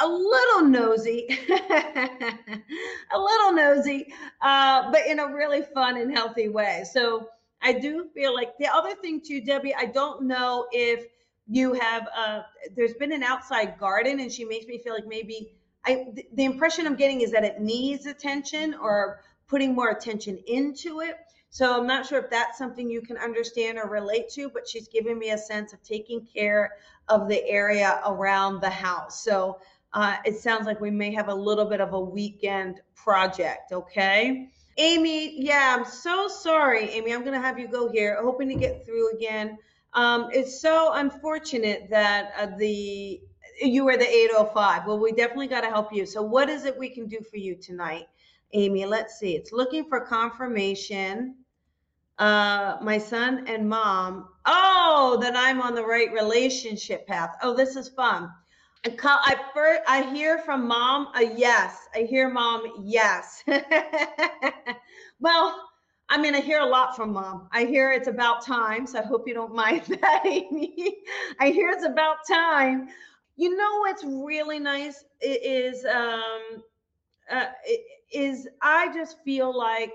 a 0.00 0.08
little 0.08 0.64
nosy, 0.64 1.28
a 1.48 3.18
little 3.18 3.52
nosy, 3.52 4.12
uh, 4.42 4.90
but 4.90 5.06
in 5.06 5.20
a 5.20 5.32
really 5.32 5.62
fun 5.62 5.98
and 5.98 6.12
healthy 6.12 6.48
way. 6.48 6.82
So 6.92 7.28
I 7.62 7.74
do 7.74 8.08
feel 8.12 8.34
like 8.34 8.58
the 8.58 8.66
other 8.66 8.96
thing 8.96 9.20
too, 9.24 9.40
Debbie, 9.40 9.72
I 9.72 9.84
don't 9.84 10.24
know 10.24 10.66
if 10.72 11.06
you 11.46 11.74
have 11.74 12.08
uh 12.16 12.42
there's 12.74 12.94
been 12.94 13.12
an 13.12 13.22
outside 13.22 13.78
garden 13.78 14.20
and 14.20 14.32
she 14.32 14.44
makes 14.44 14.66
me 14.66 14.78
feel 14.78 14.94
like 14.94 15.06
maybe 15.06 15.52
i 15.84 16.06
the 16.32 16.44
impression 16.44 16.86
i'm 16.86 16.96
getting 16.96 17.20
is 17.20 17.30
that 17.32 17.44
it 17.44 17.60
needs 17.60 18.06
attention 18.06 18.74
or 18.74 19.20
putting 19.46 19.74
more 19.74 19.90
attention 19.90 20.38
into 20.46 21.00
it. 21.00 21.16
So 21.50 21.78
i'm 21.78 21.86
not 21.86 22.06
sure 22.06 22.18
if 22.18 22.30
that's 22.30 22.56
something 22.56 22.88
you 22.88 23.02
can 23.02 23.18
understand 23.18 23.78
or 23.78 23.88
relate 23.88 24.30
to 24.30 24.48
but 24.48 24.66
she's 24.66 24.88
giving 24.88 25.18
me 25.18 25.30
a 25.30 25.38
sense 25.38 25.72
of 25.72 25.82
taking 25.82 26.26
care 26.26 26.72
of 27.08 27.28
the 27.28 27.46
area 27.46 28.00
around 28.06 28.60
the 28.60 28.70
house. 28.70 29.22
So 29.22 29.58
uh, 29.92 30.16
it 30.24 30.36
sounds 30.40 30.66
like 30.66 30.80
we 30.80 30.90
may 30.90 31.14
have 31.14 31.28
a 31.28 31.34
little 31.34 31.66
bit 31.66 31.80
of 31.80 31.92
a 31.92 32.00
weekend 32.00 32.80
project 32.94 33.70
okay? 33.72 34.48
Amy 34.78 35.44
yeah 35.44 35.76
i'm 35.76 35.84
so 35.84 36.26
sorry. 36.26 36.88
Amy 36.90 37.12
i'm 37.12 37.22
to 37.22 37.38
have 37.38 37.58
you 37.58 37.68
go 37.68 37.92
here. 37.92 38.18
Hoping 38.22 38.48
to 38.48 38.54
get 38.54 38.86
through 38.86 39.14
again 39.14 39.58
um, 39.94 40.28
it's 40.32 40.60
so 40.60 40.92
unfortunate 40.94 41.88
that 41.90 42.32
uh, 42.38 42.46
the 42.58 43.20
you 43.62 43.84
were 43.84 43.96
the 43.96 44.08
805. 44.08 44.86
Well, 44.86 44.98
we 44.98 45.12
definitely 45.12 45.46
got 45.46 45.60
to 45.60 45.68
help 45.68 45.92
you. 45.92 46.06
So, 46.06 46.22
what 46.22 46.48
is 46.48 46.64
it 46.64 46.76
we 46.76 46.88
can 46.88 47.06
do 47.06 47.20
for 47.20 47.36
you 47.36 47.54
tonight, 47.54 48.06
Amy? 48.52 48.84
Let's 48.86 49.18
see. 49.18 49.36
It's 49.36 49.52
looking 49.52 49.84
for 49.84 50.00
confirmation. 50.00 51.36
Uh, 52.18 52.76
my 52.80 52.98
son 52.98 53.44
and 53.48 53.68
mom. 53.68 54.28
Oh, 54.46 55.18
that 55.20 55.34
I'm 55.36 55.60
on 55.60 55.74
the 55.74 55.84
right 55.84 56.12
relationship 56.12 57.06
path. 57.06 57.30
Oh, 57.42 57.54
this 57.54 57.76
is 57.76 57.88
fun. 57.88 58.30
I 58.86 58.90
call. 58.90 59.18
I 59.22 59.36
first. 59.54 59.82
I 59.88 60.02
hear 60.12 60.38
from 60.38 60.66
mom 60.66 61.08
a 61.14 61.24
yes. 61.36 61.76
I 61.94 62.00
hear 62.00 62.28
mom 62.28 62.62
yes. 62.84 63.42
well 65.20 65.68
I 66.14 66.18
mean, 66.20 66.32
I 66.36 66.40
hear 66.40 66.60
a 66.60 66.66
lot 66.66 66.94
from 66.94 67.12
mom. 67.12 67.48
I 67.50 67.64
hear 67.64 67.90
it's 67.90 68.06
about 68.06 68.44
time. 68.46 68.86
So 68.86 69.00
I 69.00 69.02
hope 69.02 69.26
you 69.26 69.34
don't 69.34 69.52
mind 69.52 69.82
that, 70.00 70.22
Amy. 70.24 70.98
I 71.40 71.50
hear 71.50 71.70
it's 71.70 71.84
about 71.84 72.18
time. 72.30 72.88
You 73.36 73.56
know 73.56 73.80
what's 73.80 74.04
really 74.04 74.60
nice 74.60 75.04
is 75.20 75.84
um, 75.84 76.62
uh, 77.30 77.46
is 78.12 78.46
I 78.62 78.94
just 78.94 79.16
feel 79.24 79.56
like 79.56 79.92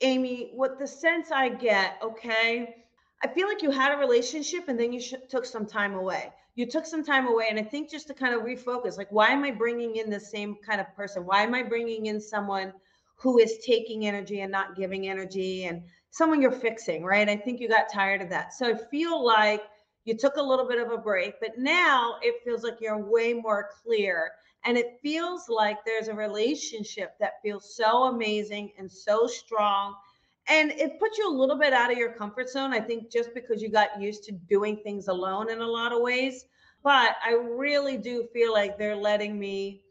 Amy. 0.00 0.50
What 0.54 0.80
the 0.80 0.86
sense 0.86 1.30
I 1.30 1.50
get, 1.50 1.98
okay. 2.02 2.76
I 3.22 3.28
feel 3.28 3.48
like 3.48 3.62
you 3.62 3.70
had 3.70 3.94
a 3.94 3.98
relationship 3.98 4.68
and 4.68 4.78
then 4.80 4.92
you 4.92 5.00
sh- 5.00 5.14
took 5.28 5.44
some 5.46 5.66
time 5.66 5.94
away. 5.94 6.32
You 6.56 6.66
took 6.66 6.86
some 6.86 7.04
time 7.04 7.28
away, 7.28 7.46
and 7.50 7.58
I 7.58 7.62
think 7.62 7.90
just 7.90 8.08
to 8.08 8.14
kind 8.14 8.34
of 8.34 8.42
refocus, 8.42 8.96
like, 8.98 9.12
why 9.12 9.28
am 9.30 9.44
I 9.44 9.52
bringing 9.52 9.96
in 9.96 10.10
the 10.10 10.20
same 10.20 10.56
kind 10.66 10.80
of 10.80 10.94
person? 10.96 11.24
Why 11.26 11.42
am 11.42 11.54
I 11.54 11.62
bringing 11.62 12.06
in 12.06 12.20
someone? 12.20 12.72
Who 13.16 13.38
is 13.38 13.58
taking 13.64 14.06
energy 14.06 14.40
and 14.40 14.52
not 14.52 14.76
giving 14.76 15.08
energy 15.08 15.64
and 15.64 15.82
someone 16.10 16.40
you're 16.40 16.52
fixing, 16.52 17.04
right? 17.04 17.28
I 17.28 17.36
think 17.36 17.60
you 17.60 17.68
got 17.68 17.92
tired 17.92 18.22
of 18.22 18.30
that. 18.30 18.52
So 18.54 18.68
I 18.68 18.74
feel 18.90 19.24
like 19.24 19.62
you 20.04 20.16
took 20.16 20.36
a 20.36 20.42
little 20.42 20.66
bit 20.68 20.78
of 20.78 20.92
a 20.92 20.98
break, 20.98 21.34
but 21.40 21.58
now 21.58 22.16
it 22.22 22.42
feels 22.44 22.62
like 22.62 22.78
you're 22.80 23.10
way 23.10 23.32
more 23.34 23.68
clear. 23.82 24.30
And 24.64 24.76
it 24.76 24.98
feels 25.02 25.48
like 25.48 25.78
there's 25.84 26.08
a 26.08 26.14
relationship 26.14 27.14
that 27.20 27.34
feels 27.42 27.76
so 27.76 28.04
amazing 28.04 28.72
and 28.78 28.90
so 28.90 29.26
strong. 29.26 29.94
And 30.48 30.70
it 30.72 30.98
puts 31.00 31.18
you 31.18 31.28
a 31.28 31.36
little 31.36 31.58
bit 31.58 31.72
out 31.72 31.90
of 31.90 31.98
your 31.98 32.12
comfort 32.12 32.48
zone, 32.48 32.72
I 32.72 32.80
think, 32.80 33.10
just 33.10 33.34
because 33.34 33.60
you 33.60 33.70
got 33.70 34.00
used 34.00 34.24
to 34.24 34.32
doing 34.32 34.76
things 34.76 35.08
alone 35.08 35.50
in 35.50 35.60
a 35.60 35.66
lot 35.66 35.92
of 35.92 36.02
ways. 36.02 36.44
But 36.82 37.16
I 37.24 37.32
really 37.32 37.96
do 37.96 38.28
feel 38.32 38.52
like 38.52 38.78
they're 38.78 38.96
letting 38.96 39.38
me 39.38 39.82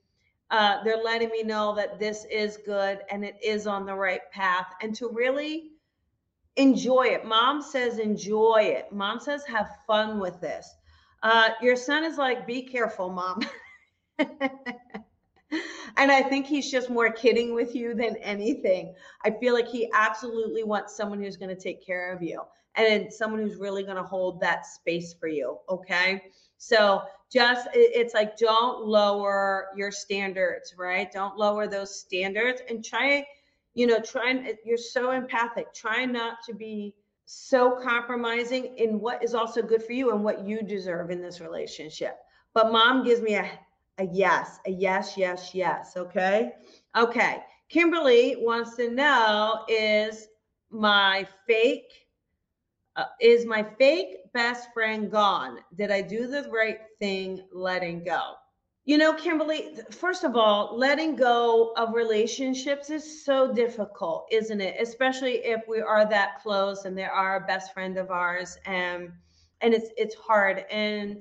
uh, 0.51 0.83
they're 0.83 1.01
letting 1.03 1.29
me 1.29 1.43
know 1.43 1.75
that 1.75 1.99
this 1.99 2.25
is 2.31 2.57
good 2.65 2.99
and 3.09 3.25
it 3.25 3.35
is 3.43 3.67
on 3.67 3.85
the 3.85 3.93
right 3.93 4.21
path 4.31 4.67
and 4.81 4.95
to 4.95 5.09
really 5.09 5.71
enjoy 6.55 7.03
it. 7.03 7.25
Mom 7.25 7.61
says, 7.61 7.99
enjoy 7.99 8.61
it. 8.61 8.91
Mom 8.91 9.19
says, 9.19 9.43
have 9.45 9.69
fun 9.87 10.19
with 10.19 10.39
this. 10.39 10.73
Uh, 11.23 11.49
your 11.61 11.75
son 11.75 12.03
is 12.03 12.17
like, 12.17 12.45
be 12.45 12.61
careful, 12.61 13.09
mom. 13.09 13.41
and 14.19 14.29
I 16.11 16.21
think 16.21 16.45
he's 16.45 16.69
just 16.69 16.89
more 16.89 17.11
kidding 17.11 17.53
with 17.53 17.75
you 17.75 17.95
than 17.95 18.15
anything. 18.17 18.93
I 19.23 19.31
feel 19.31 19.53
like 19.53 19.67
he 19.67 19.89
absolutely 19.93 20.63
wants 20.63 20.95
someone 20.95 21.21
who's 21.21 21.37
going 21.37 21.53
to 21.55 21.61
take 21.61 21.85
care 21.85 22.13
of 22.13 22.21
you 22.21 22.41
and 22.75 23.11
someone 23.11 23.41
who's 23.41 23.57
really 23.57 23.83
going 23.83 23.97
to 23.97 24.03
hold 24.03 24.39
that 24.41 24.65
space 24.65 25.13
for 25.13 25.27
you. 25.27 25.57
Okay. 25.69 26.21
So 26.57 27.03
just 27.31 27.67
it's 27.73 28.13
like 28.13 28.37
don't 28.37 28.85
lower 28.85 29.67
your 29.75 29.91
standards, 29.91 30.75
right? 30.77 31.11
Don't 31.11 31.37
lower 31.37 31.67
those 31.67 31.99
standards 31.99 32.61
and 32.69 32.83
try, 32.83 33.25
you 33.73 33.87
know, 33.87 33.99
try 33.99 34.31
and 34.31 34.57
you're 34.63 34.77
so 34.77 35.11
empathic. 35.11 35.73
Try 35.73 36.05
not 36.05 36.37
to 36.45 36.53
be 36.53 36.95
so 37.25 37.79
compromising 37.81 38.77
in 38.77 38.99
what 38.99 39.23
is 39.23 39.33
also 39.33 39.61
good 39.61 39.83
for 39.83 39.93
you 39.93 40.11
and 40.11 40.23
what 40.23 40.45
you 40.45 40.61
deserve 40.61 41.09
in 41.09 41.21
this 41.21 41.41
relationship. 41.41 42.17
But 42.53 42.71
mom 42.71 43.03
gives 43.03 43.21
me 43.21 43.35
a 43.35 43.49
a 43.97 44.05
yes, 44.11 44.59
a 44.65 44.71
yes, 44.71 45.13
yes, 45.17 45.51
yes. 45.53 45.93
Okay. 45.95 46.51
Okay. 46.97 47.37
Kimberly 47.69 48.35
wants 48.39 48.75
to 48.75 48.89
know 48.89 49.63
is 49.67 50.27
my 50.69 51.27
fake 51.47 52.07
uh, 52.95 53.05
is 53.19 53.45
my 53.45 53.63
fake 53.77 54.24
best 54.35 54.73
friend 54.73 55.09
gone? 55.09 55.61
Did 55.75 55.91
I 55.91 56.03
do 56.03 56.27
the 56.27 56.47
right 56.51 56.79
thing 56.99 57.41
letting 57.53 58.03
go? 58.03 58.33
You 58.85 58.99
know, 58.99 59.13
Kimberly, 59.13 59.79
first 59.89 60.23
of 60.23 60.35
all, 60.35 60.77
letting 60.77 61.15
go 61.15 61.73
of 61.75 61.95
relationships 61.95 62.91
is 62.91 63.25
so 63.25 63.51
difficult, 63.51 64.27
isn't 64.31 64.61
it? 64.61 64.75
Especially 64.79 65.37
if 65.43 65.63
we 65.67 65.81
are 65.81 66.07
that 66.07 66.43
close 66.43 66.85
and 66.85 66.95
they 66.95 67.05
are 67.05 67.37
a 67.37 67.47
best 67.47 67.73
friend 67.73 67.97
of 67.97 68.11
ours 68.11 68.59
and 68.67 69.11
and 69.61 69.73
it's 69.73 69.89
it's 69.97 70.15
hard. 70.15 70.65
And 70.69 71.17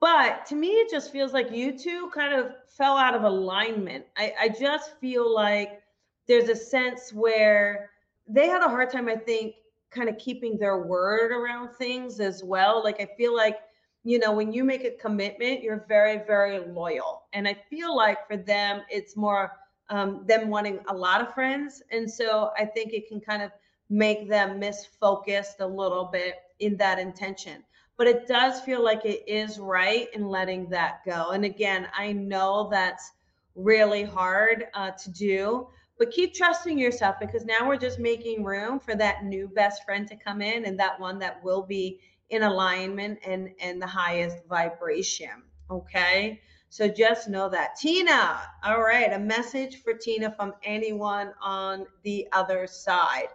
but 0.00 0.46
to 0.46 0.56
me, 0.56 0.70
it 0.70 0.90
just 0.90 1.12
feels 1.12 1.32
like 1.32 1.52
you 1.52 1.78
two 1.78 2.10
kind 2.12 2.34
of 2.34 2.52
fell 2.76 2.96
out 2.96 3.14
of 3.14 3.22
alignment. 3.22 4.06
I, 4.16 4.34
I 4.40 4.48
just 4.48 4.98
feel 4.98 5.32
like 5.32 5.82
there's 6.26 6.48
a 6.48 6.56
sense 6.56 7.12
where 7.12 7.90
they 8.28 8.48
had 8.48 8.62
a 8.62 8.68
hard 8.68 8.90
time, 8.90 9.08
I 9.08 9.16
think, 9.16 9.54
kind 9.90 10.08
of 10.08 10.18
keeping 10.18 10.58
their 10.58 10.78
word 10.78 11.32
around 11.32 11.74
things 11.74 12.20
as 12.20 12.42
well. 12.44 12.82
Like 12.82 13.00
I 13.00 13.08
feel 13.16 13.34
like, 13.34 13.58
you 14.04 14.18
know, 14.18 14.32
when 14.32 14.52
you 14.52 14.64
make 14.64 14.84
a 14.84 14.90
commitment, 14.92 15.62
you're 15.62 15.84
very, 15.88 16.22
very 16.26 16.60
loyal. 16.60 17.22
And 17.32 17.48
I 17.48 17.54
feel 17.68 17.96
like 17.96 18.26
for 18.26 18.36
them, 18.36 18.82
it's 18.90 19.16
more 19.16 19.52
um, 19.88 20.24
them 20.26 20.48
wanting 20.48 20.80
a 20.88 20.94
lot 20.94 21.20
of 21.20 21.34
friends. 21.34 21.82
And 21.90 22.10
so 22.10 22.50
I 22.58 22.64
think 22.64 22.92
it 22.92 23.08
can 23.08 23.20
kind 23.20 23.42
of 23.42 23.50
make 23.88 24.28
them 24.28 24.60
misfocused 24.60 25.60
a 25.60 25.66
little 25.66 26.06
bit 26.12 26.36
in 26.58 26.76
that 26.76 26.98
intention. 26.98 27.62
But 27.96 28.06
it 28.06 28.26
does 28.26 28.60
feel 28.60 28.84
like 28.84 29.04
it 29.04 29.24
is 29.26 29.58
right 29.58 30.08
in 30.12 30.28
letting 30.28 30.68
that 30.70 31.00
go. 31.06 31.30
And 31.30 31.44
again, 31.44 31.88
I 31.96 32.12
know 32.12 32.68
that's 32.70 33.12
really 33.54 34.04
hard 34.04 34.66
uh, 34.74 34.90
to 34.90 35.10
do, 35.10 35.68
but 35.98 36.10
keep 36.10 36.34
trusting 36.34 36.78
yourself 36.78 37.16
because 37.20 37.44
now 37.44 37.66
we're 37.66 37.76
just 37.76 37.98
making 37.98 38.44
room 38.44 38.78
for 38.78 38.94
that 38.94 39.24
new 39.24 39.48
best 39.48 39.84
friend 39.84 40.06
to 40.08 40.16
come 40.16 40.42
in 40.42 40.64
and 40.64 40.78
that 40.78 40.98
one 41.00 41.18
that 41.18 41.42
will 41.42 41.62
be 41.62 42.00
in 42.30 42.42
alignment 42.42 43.18
and 43.24 43.50
and 43.60 43.80
the 43.80 43.86
highest 43.86 44.38
vibration 44.48 45.42
okay? 45.70 46.40
So 46.68 46.88
just 46.88 47.28
know 47.28 47.48
that. 47.48 47.76
Tina 47.76 48.40
all 48.64 48.82
right 48.82 49.12
a 49.12 49.18
message 49.18 49.82
for 49.82 49.94
tina 49.94 50.32
from 50.36 50.54
anyone 50.62 51.32
on 51.40 51.86
the 52.02 52.26
other 52.32 52.66
side. 52.66 53.28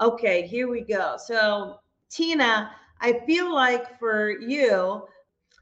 Okay 0.00 0.46
here 0.46 0.68
we 0.68 0.82
go. 0.82 1.16
So 1.18 1.78
tina 2.10 2.70
i 3.00 3.12
feel 3.26 3.52
like 3.52 3.98
for 3.98 4.30
you 4.30 5.02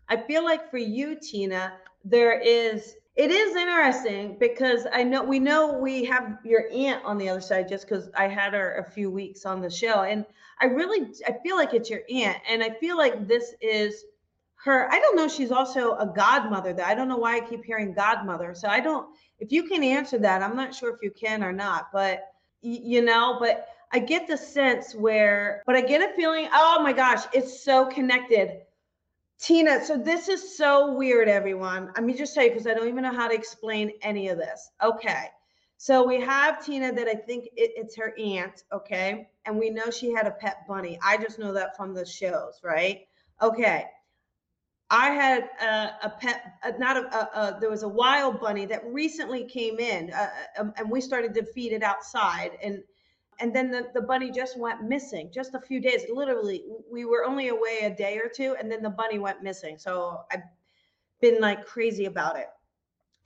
i 0.09 0.17
feel 0.17 0.45
like 0.45 0.71
for 0.71 0.77
you 0.77 1.17
tina 1.19 1.73
there 2.05 2.39
is 2.39 2.97
it 3.14 3.31
is 3.31 3.54
interesting 3.54 4.37
because 4.40 4.87
I 4.90 5.02
know 5.02 5.23
we 5.23 5.38
know 5.38 5.75
we 5.75 6.04
have 6.04 6.38
your 6.45 6.64
aunt 6.73 7.04
on 7.04 7.19
the 7.19 7.28
other 7.28 7.42
side 7.42 7.69
just 7.69 7.87
because 7.87 8.09
I 8.16 8.26
had 8.26 8.54
her 8.54 8.76
a 8.76 8.90
few 8.90 9.11
weeks 9.11 9.45
on 9.45 9.61
the 9.61 9.69
show. 9.69 10.02
And 10.02 10.25
I 10.61 10.66
really 10.66 11.12
I 11.26 11.37
feel 11.42 11.57
like 11.57 11.75
it's 11.75 11.90
your 11.90 12.00
aunt. 12.11 12.38
And 12.49 12.62
I 12.62 12.71
feel 12.71 12.97
like 12.97 13.28
this 13.28 13.54
is 13.61 14.04
her. 14.64 14.90
I 14.90 14.99
don't 14.99 15.16
know, 15.16 15.28
she's 15.28 15.52
also 15.52 15.97
a 15.97 16.07
godmother 16.07 16.73
that 16.73 16.87
I 16.87 16.95
don't 16.95 17.09
know 17.09 17.19
why 17.19 17.37
I 17.37 17.40
keep 17.40 17.64
hearing 17.64 17.92
godmother. 17.92 18.54
So 18.54 18.69
I 18.69 18.81
don't 18.81 19.09
if 19.38 19.52
you 19.52 19.64
can 19.64 19.83
answer 19.83 20.19
that, 20.19 20.42
I'm 20.42 20.57
not 20.57 20.75
sure 20.75 20.95
if 20.95 21.02
you 21.02 21.11
can 21.11 21.45
or 21.45 21.52
not, 21.52 21.88
but 21.92 22.28
you 22.62 23.02
know, 23.02 23.37
but 23.40 23.69
I 23.90 23.99
get 23.99 24.26
the 24.26 24.37
sense 24.37 24.95
where, 24.95 25.62
but 25.66 25.75
I 25.75 25.83
get 25.83 26.00
a 26.00 26.14
feeling, 26.14 26.49
oh 26.52 26.81
my 26.83 26.92
gosh, 26.92 27.25
it's 27.35 27.62
so 27.62 27.87
connected 27.87 28.62
Tina, 29.43 29.85
so 29.85 29.99
this 29.99 30.29
is 30.29 30.57
so 30.57 30.93
weird, 30.93 31.29
everyone. 31.29 31.91
Let 31.97 32.05
me 32.05 32.15
just 32.15 32.33
tell 32.33 32.45
you 32.45 32.51
because 32.51 32.69
I 32.69 32.75
don't 32.75 32.87
even 32.87 33.03
know 33.03 33.13
how 33.13 33.27
to 33.27 33.35
explain 33.35 33.91
any 34.01 34.29
of 34.29 34.39
this. 34.39 34.71
Okay. 34.81 35.25
So 35.79 36.07
we 36.07 36.21
have 36.21 36.65
Tina 36.65 36.93
that 36.93 37.09
I 37.09 37.15
think 37.15 37.47
it, 37.57 37.73
it's 37.75 37.97
her 37.97 38.15
aunt, 38.17 38.63
okay? 38.73 39.29
And 39.45 39.59
we 39.59 39.69
know 39.69 39.91
she 39.91 40.13
had 40.13 40.29
a 40.29 40.31
pet 40.31 40.59
bunny. 40.69 40.97
I 41.05 41.17
just 41.17 41.41
know 41.41 41.53
that 41.55 41.77
from 41.77 41.93
the 41.93 42.07
shows, 42.07 42.61
right? 42.63 43.01
Okay. 43.43 43.87
I 44.91 45.09
had 45.09 45.51
a, 45.61 46.07
a 46.07 46.11
pet, 46.11 46.55
uh, 46.63 46.73
not 46.79 46.97
a, 46.97 47.01
a, 47.01 47.19
a, 47.35 47.61
there 47.61 47.71
was 47.71 47.83
a 47.83 47.89
wild 47.89 48.41
bunny 48.41 48.65
that 48.67 48.85
recently 48.87 49.45
came 49.45 49.81
in, 49.81 50.13
uh, 50.13 50.29
um, 50.57 50.73
and 50.77 50.89
we 50.89 51.01
started 51.01 51.35
to 51.35 51.45
feed 51.47 51.73
it 51.73 51.83
outside. 51.83 52.53
And 52.63 52.85
and 53.43 53.55
then 53.55 53.73
the, 53.73 53.89
the 53.93 54.01
bunny 54.01 54.31
just 54.31 54.57
went 54.57 54.85
missing 54.85 55.29
just 55.35 55.55
a 55.55 55.61
few 55.61 55.81
days 55.81 56.03
literally 56.09 56.63
we 56.91 57.05
were 57.05 57.25
only 57.25 57.49
away 57.49 57.81
a 57.83 57.91
day 57.91 58.17
or 58.17 58.29
two 58.29 58.55
and 58.59 58.71
then 58.71 58.83
the 58.83 58.91
bunny 58.91 59.19
went 59.19 59.43
missing. 59.43 59.77
So 59.77 60.21
i've 60.31 60.45
been 61.21 61.41
like 61.41 61.67
crazy 61.67 62.07
about 62.07 62.37
it. 62.37 62.47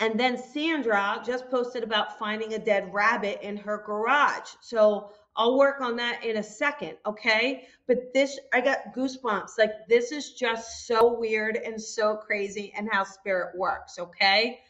And 0.00 0.18
then 0.18 0.38
sandra 0.38 1.22
just 1.24 1.50
posted 1.50 1.84
about 1.84 2.18
finding 2.18 2.54
a 2.54 2.58
dead 2.58 2.92
rabbit 2.92 3.40
in 3.42 3.58
her 3.58 3.82
garage. 3.86 4.48
So 4.62 5.10
i'll 5.36 5.58
work 5.58 5.82
on 5.82 5.96
that 5.96 6.24
in 6.24 6.38
a 6.38 6.42
second 6.42 6.96
okay? 7.04 7.68
But 7.86 8.14
this 8.14 8.38
i 8.54 8.60
got 8.62 8.94
goosebumps. 8.96 9.58
Like 9.58 9.86
this 9.86 10.12
is 10.12 10.32
just 10.32 10.86
so 10.86 11.12
weird 11.18 11.56
and 11.56 11.80
so 11.80 12.16
crazy 12.16 12.72
and 12.76 12.88
how 12.90 13.04
spirit 13.04 13.56
works 13.56 13.98
okay 13.98 14.60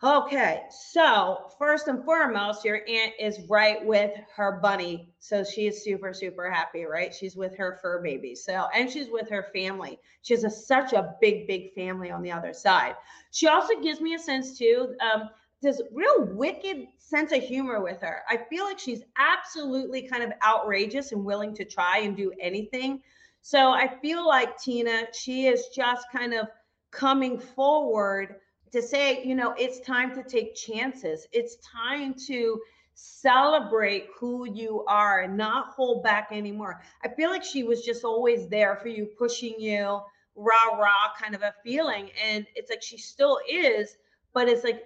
Okay, 0.00 0.62
so 0.70 1.50
first 1.58 1.88
and 1.88 2.04
foremost, 2.04 2.64
your 2.64 2.76
aunt 2.88 3.14
is 3.18 3.40
right 3.48 3.84
with 3.84 4.12
her 4.36 4.60
bunny. 4.62 5.12
So 5.18 5.42
she 5.42 5.66
is 5.66 5.82
super, 5.82 6.14
super 6.14 6.48
happy, 6.48 6.84
right? 6.84 7.12
She's 7.12 7.34
with 7.34 7.56
her 7.56 7.80
fur 7.82 8.00
baby. 8.00 8.36
So, 8.36 8.68
and 8.72 8.88
she's 8.88 9.10
with 9.10 9.28
her 9.30 9.48
family. 9.52 9.98
She 10.22 10.34
has 10.34 10.44
a, 10.44 10.50
such 10.50 10.92
a 10.92 11.16
big, 11.20 11.48
big 11.48 11.74
family 11.74 12.12
on 12.12 12.22
the 12.22 12.30
other 12.30 12.52
side. 12.52 12.94
She 13.32 13.48
also 13.48 13.80
gives 13.80 14.00
me 14.00 14.14
a 14.14 14.20
sense, 14.20 14.56
too, 14.56 14.94
um, 15.00 15.30
this 15.62 15.82
real 15.92 16.26
wicked 16.26 16.86
sense 16.98 17.32
of 17.32 17.42
humor 17.42 17.82
with 17.82 18.00
her. 18.00 18.22
I 18.28 18.36
feel 18.48 18.66
like 18.66 18.78
she's 18.78 19.02
absolutely 19.16 20.02
kind 20.02 20.22
of 20.22 20.30
outrageous 20.46 21.10
and 21.10 21.24
willing 21.24 21.56
to 21.56 21.64
try 21.64 21.98
and 21.98 22.16
do 22.16 22.30
anything. 22.40 23.00
So 23.42 23.70
I 23.70 23.88
feel 24.00 24.24
like 24.24 24.58
Tina, 24.58 25.08
she 25.12 25.48
is 25.48 25.66
just 25.74 26.06
kind 26.12 26.34
of 26.34 26.46
coming 26.92 27.40
forward 27.40 28.36
to 28.72 28.82
say, 28.82 29.24
you 29.24 29.34
know, 29.34 29.54
it's 29.58 29.80
time 29.80 30.14
to 30.14 30.22
take 30.22 30.54
chances. 30.54 31.26
It's 31.32 31.56
time 31.56 32.14
to 32.26 32.60
celebrate 32.94 34.08
who 34.18 34.50
you 34.52 34.84
are 34.88 35.22
and 35.22 35.36
not 35.36 35.68
hold 35.68 36.02
back 36.02 36.28
anymore. 36.32 36.82
I 37.04 37.08
feel 37.08 37.30
like 37.30 37.44
she 37.44 37.62
was 37.62 37.82
just 37.82 38.04
always 38.04 38.48
there 38.48 38.76
for 38.76 38.88
you, 38.88 39.06
pushing 39.18 39.54
you, 39.58 40.00
rah, 40.34 40.76
rah 40.76 41.12
kind 41.20 41.34
of 41.34 41.42
a 41.42 41.54
feeling. 41.62 42.10
And 42.22 42.46
it's 42.54 42.70
like 42.70 42.82
she 42.82 42.98
still 42.98 43.38
is, 43.48 43.96
but 44.32 44.48
it's 44.48 44.64
like 44.64 44.84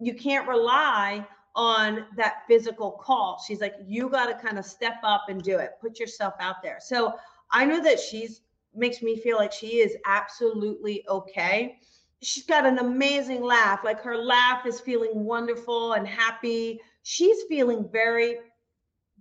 you 0.00 0.14
can't 0.14 0.48
rely 0.48 1.26
on 1.54 2.06
that 2.16 2.42
physical 2.46 2.92
call. 2.92 3.42
She's 3.46 3.60
like, 3.60 3.74
you 3.84 4.08
got 4.08 4.26
to 4.26 4.46
kind 4.46 4.58
of 4.58 4.64
step 4.64 4.96
up 5.02 5.26
and 5.28 5.42
do 5.42 5.58
it, 5.58 5.72
put 5.80 5.98
yourself 5.98 6.34
out 6.40 6.56
there. 6.62 6.78
So 6.80 7.14
I 7.50 7.64
know 7.64 7.82
that 7.82 8.00
she's 8.00 8.42
makes 8.74 9.02
me 9.02 9.16
feel 9.16 9.38
like 9.38 9.52
she 9.52 9.78
is 9.78 9.96
absolutely 10.06 11.04
okay 11.08 11.78
she's 12.22 12.44
got 12.44 12.66
an 12.66 12.78
amazing 12.78 13.42
laugh. 13.42 13.80
Like 13.84 14.00
her 14.02 14.16
laugh 14.16 14.66
is 14.66 14.80
feeling 14.80 15.24
wonderful 15.24 15.92
and 15.92 16.06
happy. 16.06 16.80
She's 17.02 17.42
feeling 17.48 17.88
very, 17.90 18.38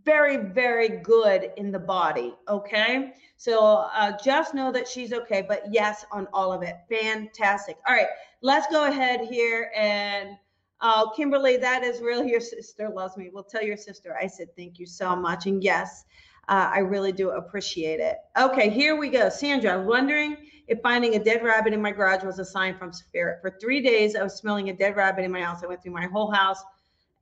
very, 0.04 0.38
very 0.38 0.90
good 0.90 1.52
in 1.58 1.72
the 1.72 1.80
body. 1.80 2.34
Okay. 2.48 3.14
So 3.38 3.88
uh, 3.94 4.18
just 4.24 4.54
know 4.54 4.72
that 4.72 4.88
she's 4.88 5.14
okay. 5.14 5.46
But 5.48 5.64
yes, 5.72 6.06
on 6.12 6.28
all 6.34 6.52
of 6.52 6.64
it. 6.64 6.76
Fantastic. 6.90 7.78
All 7.88 7.96
right. 7.96 8.08
Let's 8.42 8.68
go 8.72 8.88
ahead 8.88 9.22
here. 9.22 9.72
And 9.76 10.38
uh, 10.82 11.10
Kimberly, 11.12 11.58
that 11.58 11.84
is 11.84 12.02
really 12.02 12.30
your 12.30 12.40
sister 12.40 12.90
loves 12.90 13.18
me. 13.18 13.30
We'll 13.32 13.44
tell 13.44 13.64
your 13.64 13.78
sister 13.78 14.18
I 14.20 14.28
said 14.28 14.56
thank 14.56 14.80
you 14.80 14.86
so 14.86 15.16
much. 15.16 15.46
And 15.46 15.64
yes, 15.64 16.06
uh, 16.50 16.70
I 16.74 16.80
really 16.80 17.12
do 17.12 17.32
appreciate 17.32 18.00
it. 18.00 18.18
Okay. 18.40 18.70
Here 18.70 18.96
we 18.96 19.10
go. 19.10 19.30
Sandra, 19.30 19.74
I'm 19.74 19.86
wondering 19.86 20.38
if 20.68 20.82
finding 20.82 21.16
a 21.16 21.24
dead 21.24 21.44
rabbit 21.44 21.74
in 21.74 21.82
my 21.82 21.92
garage 21.92 22.24
was 22.24 22.40
a 22.40 22.46
sign 22.46 22.78
from 22.78 22.92
spirit. 22.92 23.40
For 23.42 23.58
three 23.60 23.82
days, 23.82 24.16
I 24.16 24.24
was 24.24 24.36
smelling 24.36 24.70
a 24.70 24.74
dead 24.74 24.96
rabbit 24.96 25.24
in 25.24 25.32
my 25.32 25.42
house. 25.42 25.64
I 25.64 25.68
went 25.68 25.82
through 25.82 25.94
my 25.94 26.08
whole 26.08 26.32
house 26.32 26.62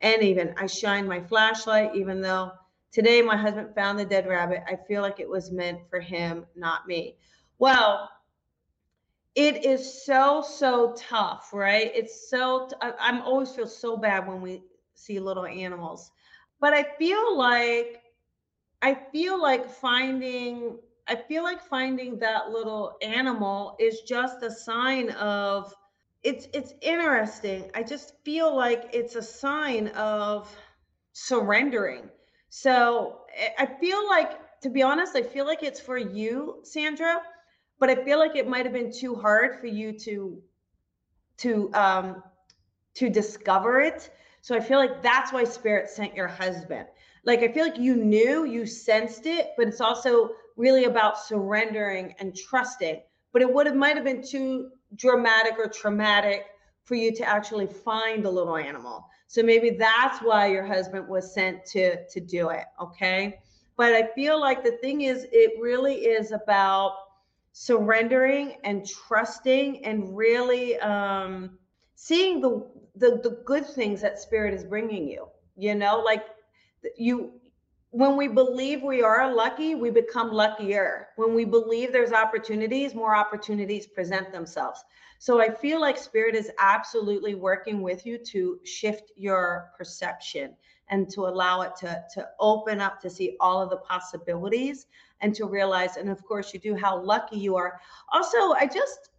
and 0.01 0.21
even 0.23 0.53
I 0.57 0.67
shined 0.67 1.07
my 1.07 1.21
flashlight, 1.21 1.95
even 1.95 2.21
though 2.21 2.51
today 2.91 3.21
my 3.21 3.37
husband 3.37 3.75
found 3.75 3.99
the 3.99 4.05
dead 4.05 4.27
rabbit. 4.27 4.63
I 4.67 4.77
feel 4.87 5.01
like 5.01 5.19
it 5.19 5.29
was 5.29 5.51
meant 5.51 5.79
for 5.89 5.99
him, 5.99 6.45
not 6.55 6.87
me. 6.87 7.17
Well, 7.59 8.09
it 9.35 9.65
is 9.65 10.05
so, 10.05 10.41
so 10.41 10.95
tough, 10.97 11.51
right? 11.53 11.91
It's 11.93 12.29
so, 12.29 12.67
t- 12.69 12.75
I'm 12.99 13.21
always 13.21 13.51
feel 13.51 13.67
so 13.67 13.97
bad 13.97 14.27
when 14.27 14.41
we 14.41 14.63
see 14.93 15.19
little 15.19 15.45
animals. 15.45 16.11
But 16.59 16.73
I 16.73 16.83
feel 16.97 17.37
like, 17.37 18.01
I 18.81 18.93
feel 18.93 19.41
like 19.41 19.69
finding 19.69 20.77
I 21.07 21.15
feel 21.15 21.43
like 21.43 21.61
finding 21.61 22.17
that 22.19 22.49
little 22.49 22.97
animal 23.01 23.75
is 23.79 24.01
just 24.01 24.41
a 24.43 24.51
sign 24.51 25.11
of 25.11 25.73
it's 26.23 26.47
it's 26.53 26.73
interesting. 26.81 27.69
I 27.75 27.83
just 27.83 28.15
feel 28.23 28.55
like 28.55 28.89
it's 28.93 29.15
a 29.15 29.21
sign 29.21 29.89
of 29.89 30.49
surrendering. 31.13 32.09
So 32.49 33.21
I 33.59 33.67
feel 33.79 34.07
like 34.07 34.59
to 34.61 34.69
be 34.69 34.81
honest, 34.81 35.15
I 35.15 35.21
feel 35.21 35.45
like 35.45 35.61
it's 35.61 35.79
for 35.79 35.97
you, 35.97 36.61
Sandra, 36.63 37.21
but 37.79 37.89
I 37.91 38.03
feel 38.03 38.17
like 38.17 38.35
it 38.35 38.47
might 38.47 38.65
have 38.65 38.73
been 38.73 38.91
too 38.91 39.13
hard 39.15 39.59
for 39.59 39.67
you 39.67 39.97
to 39.99 40.41
to 41.37 41.71
um 41.73 42.23
to 42.95 43.09
discover 43.09 43.81
it. 43.81 44.09
So 44.41 44.55
I 44.55 44.59
feel 44.59 44.79
like 44.79 45.01
that's 45.03 45.33
why 45.33 45.43
spirit 45.43 45.89
sent 45.89 46.15
your 46.15 46.27
husband. 46.27 46.87
Like 47.23 47.41
I 47.41 47.51
feel 47.51 47.65
like 47.65 47.77
you 47.77 47.95
knew, 47.95 48.45
you 48.45 48.65
sensed 48.65 49.25
it, 49.25 49.51
but 49.57 49.67
it's 49.67 49.81
also 49.81 50.31
really 50.55 50.85
about 50.85 51.19
surrendering 51.19 52.15
and 52.19 52.35
trusting. 52.35 53.01
But 53.33 53.41
it 53.41 53.53
would 53.53 53.65
have 53.65 53.75
might 53.75 53.95
have 53.95 54.05
been 54.05 54.25
too 54.25 54.71
dramatic 54.95 55.55
or 55.57 55.67
traumatic 55.67 56.45
for 56.83 56.95
you 56.95 57.13
to 57.15 57.27
actually 57.27 57.67
find 57.67 58.23
the 58.23 58.31
little 58.31 58.55
animal. 58.55 59.07
So 59.27 59.43
maybe 59.43 59.71
that's 59.71 60.19
why 60.19 60.47
your 60.47 60.63
husband 60.65 61.07
was 61.07 61.33
sent 61.33 61.65
to 61.67 62.05
to 62.07 62.19
do 62.19 62.49
it. 62.49 62.65
Okay. 62.79 63.39
But 63.77 63.93
I 63.93 64.07
feel 64.13 64.39
like 64.39 64.63
the 64.63 64.77
thing 64.77 65.01
is, 65.01 65.27
it 65.31 65.59
really 65.59 65.95
is 65.95 66.31
about 66.31 66.93
surrendering 67.51 68.55
and 68.63 68.87
trusting 68.87 69.83
and 69.85 70.15
really 70.15 70.77
um, 70.79 71.57
seeing 71.95 72.39
the, 72.39 72.65
the 72.95 73.19
the 73.23 73.41
good 73.45 73.65
things 73.65 74.01
that 74.01 74.19
spirit 74.19 74.53
is 74.53 74.63
bringing 74.63 75.07
you. 75.07 75.27
You 75.57 75.75
know, 75.75 75.99
like 75.99 76.23
you 76.97 77.34
when 77.95 78.17
we 78.17 78.27
believe 78.27 78.83
we 78.83 79.01
are 79.01 79.33
lucky, 79.33 79.73
we 79.73 79.89
become 79.89 80.29
luckier. 80.29 81.07
When 81.15 81.33
we 81.33 81.45
believe 81.45 81.93
there's 81.93 82.11
opportunities, 82.11 82.93
more 82.93 83.15
opportunities 83.15 83.87
present 83.87 84.33
themselves. 84.33 84.83
So 85.17 85.39
I 85.39 85.49
feel 85.49 85.79
like 85.79 85.97
spirit 85.97 86.35
is 86.35 86.51
absolutely 86.59 87.35
working 87.35 87.81
with 87.81 88.05
you 88.05 88.17
to 88.17 88.59
shift 88.65 89.13
your 89.15 89.71
perception 89.77 90.55
and 90.89 91.09
to 91.11 91.21
allow 91.21 91.61
it 91.61 91.77
to, 91.77 92.03
to 92.15 92.27
open 92.37 92.81
up 92.81 92.99
to 92.99 93.09
see 93.09 93.37
all 93.39 93.61
of 93.61 93.69
the 93.69 93.77
possibilities 93.77 94.87
and 95.21 95.33
to 95.33 95.45
realize, 95.45 95.95
and 95.95 96.09
of 96.09 96.21
course, 96.25 96.53
you 96.53 96.59
do 96.59 96.75
how 96.75 97.01
lucky 97.01 97.37
you 97.37 97.55
are. 97.55 97.79
Also, 98.11 98.51
I 98.51 98.67
just, 98.67 99.11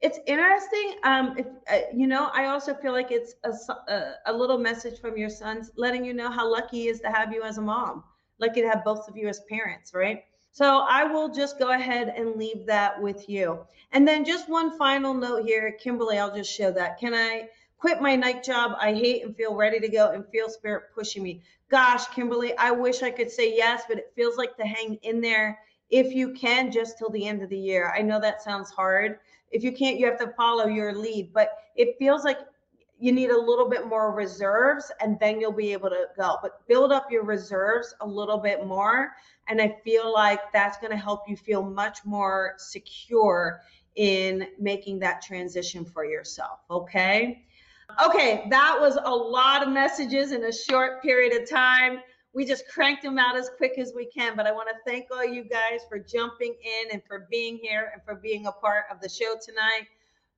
it's 0.00 0.18
interesting. 0.26 0.94
Um, 1.04 1.36
uh, 1.70 1.78
you 1.94 2.06
know, 2.06 2.30
I 2.34 2.46
also 2.46 2.74
feel 2.74 2.92
like 2.92 3.10
it's 3.10 3.34
a, 3.44 3.52
a, 3.90 4.12
a, 4.26 4.32
little 4.32 4.58
message 4.58 5.00
from 5.00 5.16
your 5.16 5.30
sons 5.30 5.70
letting 5.76 6.04
you 6.04 6.12
know 6.12 6.30
how 6.30 6.50
lucky 6.50 6.82
he 6.82 6.88
is 6.88 7.00
to 7.00 7.08
have 7.08 7.32
you 7.32 7.42
as 7.42 7.58
a 7.58 7.62
mom, 7.62 8.04
lucky 8.38 8.60
to 8.60 8.68
have 8.68 8.84
both 8.84 9.08
of 9.08 9.16
you 9.16 9.28
as 9.28 9.40
parents, 9.48 9.94
right? 9.94 10.24
So 10.52 10.86
I 10.88 11.04
will 11.04 11.28
just 11.28 11.58
go 11.58 11.70
ahead 11.70 12.12
and 12.16 12.36
leave 12.36 12.66
that 12.66 13.00
with 13.00 13.28
you. 13.28 13.60
And 13.92 14.06
then 14.06 14.24
just 14.24 14.48
one 14.48 14.76
final 14.78 15.14
note 15.14 15.44
here, 15.46 15.72
Kimberly, 15.72 16.18
I'll 16.18 16.34
just 16.34 16.52
show 16.52 16.70
that. 16.72 16.98
Can 16.98 17.14
I 17.14 17.48
quit 17.78 18.00
my 18.00 18.16
night 18.16 18.42
job 18.42 18.72
I 18.80 18.94
hate 18.94 19.24
and 19.24 19.36
feel 19.36 19.54
ready 19.54 19.80
to 19.80 19.88
go 19.88 20.12
and 20.12 20.26
feel 20.28 20.48
spirit 20.48 20.84
pushing 20.94 21.22
me? 21.22 21.42
Gosh, 21.70 22.06
Kimberly, 22.08 22.56
I 22.56 22.70
wish 22.70 23.02
I 23.02 23.10
could 23.10 23.30
say 23.30 23.54
yes, 23.54 23.84
but 23.88 23.98
it 23.98 24.12
feels 24.14 24.36
like 24.36 24.56
to 24.56 24.64
hang 24.64 24.94
in 25.02 25.20
there 25.20 25.58
if 25.90 26.14
you 26.14 26.32
can 26.32 26.70
just 26.70 26.98
till 26.98 27.10
the 27.10 27.26
end 27.26 27.42
of 27.42 27.48
the 27.48 27.58
year. 27.58 27.92
I 27.96 28.02
know 28.02 28.20
that 28.20 28.42
sounds 28.42 28.70
hard 28.70 29.18
if 29.56 29.64
you 29.64 29.72
can't, 29.72 29.98
you 29.98 30.04
have 30.04 30.18
to 30.18 30.32
follow 30.36 30.66
your 30.66 30.94
lead. 30.94 31.32
But 31.32 31.50
it 31.76 31.96
feels 31.98 32.24
like 32.24 32.38
you 32.98 33.10
need 33.10 33.30
a 33.30 33.38
little 33.38 33.68
bit 33.68 33.86
more 33.86 34.12
reserves 34.12 34.92
and 35.00 35.18
then 35.18 35.40
you'll 35.40 35.52
be 35.52 35.72
able 35.72 35.88
to 35.88 36.06
go. 36.16 36.36
But 36.42 36.66
build 36.68 36.92
up 36.92 37.10
your 37.10 37.24
reserves 37.24 37.94
a 38.02 38.06
little 38.06 38.38
bit 38.38 38.66
more. 38.66 39.12
And 39.48 39.60
I 39.60 39.76
feel 39.82 40.12
like 40.12 40.52
that's 40.52 40.76
going 40.78 40.90
to 40.90 40.96
help 40.96 41.22
you 41.26 41.36
feel 41.36 41.62
much 41.62 42.00
more 42.04 42.54
secure 42.58 43.62
in 43.96 44.48
making 44.60 44.98
that 44.98 45.22
transition 45.22 45.86
for 45.86 46.04
yourself. 46.04 46.60
Okay. 46.70 47.42
Okay, 48.04 48.46
that 48.50 48.76
was 48.78 48.98
a 49.02 49.10
lot 49.10 49.62
of 49.62 49.72
messages 49.72 50.32
in 50.32 50.44
a 50.44 50.52
short 50.52 51.00
period 51.02 51.40
of 51.40 51.48
time 51.48 52.00
we 52.36 52.44
just 52.44 52.68
cranked 52.68 53.02
them 53.02 53.18
out 53.18 53.34
as 53.34 53.48
quick 53.56 53.78
as 53.78 53.94
we 53.96 54.04
can. 54.04 54.36
But 54.36 54.46
I 54.46 54.52
want 54.52 54.68
to 54.68 54.74
thank 54.88 55.06
all 55.10 55.24
you 55.24 55.42
guys 55.42 55.80
for 55.88 55.98
jumping 55.98 56.54
in 56.62 56.92
and 56.92 57.02
for 57.08 57.26
being 57.30 57.56
here 57.56 57.90
and 57.94 58.02
for 58.04 58.14
being 58.14 58.46
a 58.46 58.52
part 58.52 58.84
of 58.92 59.00
the 59.00 59.08
show 59.08 59.36
tonight. 59.42 59.86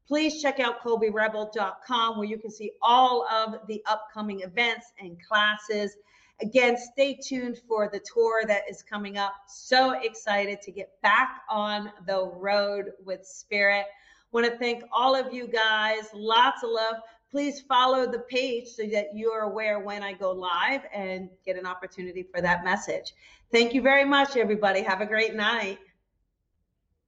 Please 0.06 0.40
check 0.40 0.60
out 0.60 0.80
colbyrebel.com 0.80 2.16
where 2.16 2.26
you 2.26 2.38
can 2.38 2.52
see 2.52 2.70
all 2.80 3.26
of 3.26 3.66
the 3.66 3.82
upcoming 3.86 4.42
events 4.42 4.92
and 5.00 5.18
classes. 5.26 5.96
Again, 6.40 6.76
stay 6.78 7.18
tuned 7.20 7.58
for 7.66 7.90
the 7.92 7.98
tour 8.14 8.44
that 8.46 8.62
is 8.70 8.80
coming 8.80 9.18
up. 9.18 9.34
So 9.48 9.98
excited 10.00 10.62
to 10.62 10.70
get 10.70 11.02
back 11.02 11.40
on 11.50 11.90
the 12.06 12.28
road 12.28 12.92
with 13.04 13.26
Spirit. 13.26 13.86
Want 14.30 14.46
to 14.46 14.56
thank 14.56 14.84
all 14.92 15.16
of 15.16 15.34
you 15.34 15.48
guys. 15.48 16.04
Lots 16.14 16.62
of 16.62 16.70
love 16.70 16.96
please 17.30 17.60
follow 17.60 18.10
the 18.10 18.20
page 18.20 18.68
so 18.68 18.84
that 18.92 19.14
you 19.14 19.30
are 19.30 19.42
aware 19.42 19.80
when 19.80 20.02
I 20.02 20.12
go 20.12 20.32
live 20.32 20.82
and 20.94 21.28
get 21.44 21.56
an 21.56 21.66
opportunity 21.66 22.22
for 22.22 22.40
that 22.40 22.64
message. 22.64 23.14
Thank 23.52 23.74
you 23.74 23.82
very 23.82 24.04
much, 24.04 24.36
everybody. 24.36 24.82
Have 24.82 25.00
a 25.00 25.06
great 25.06 25.34
night. 25.34 25.78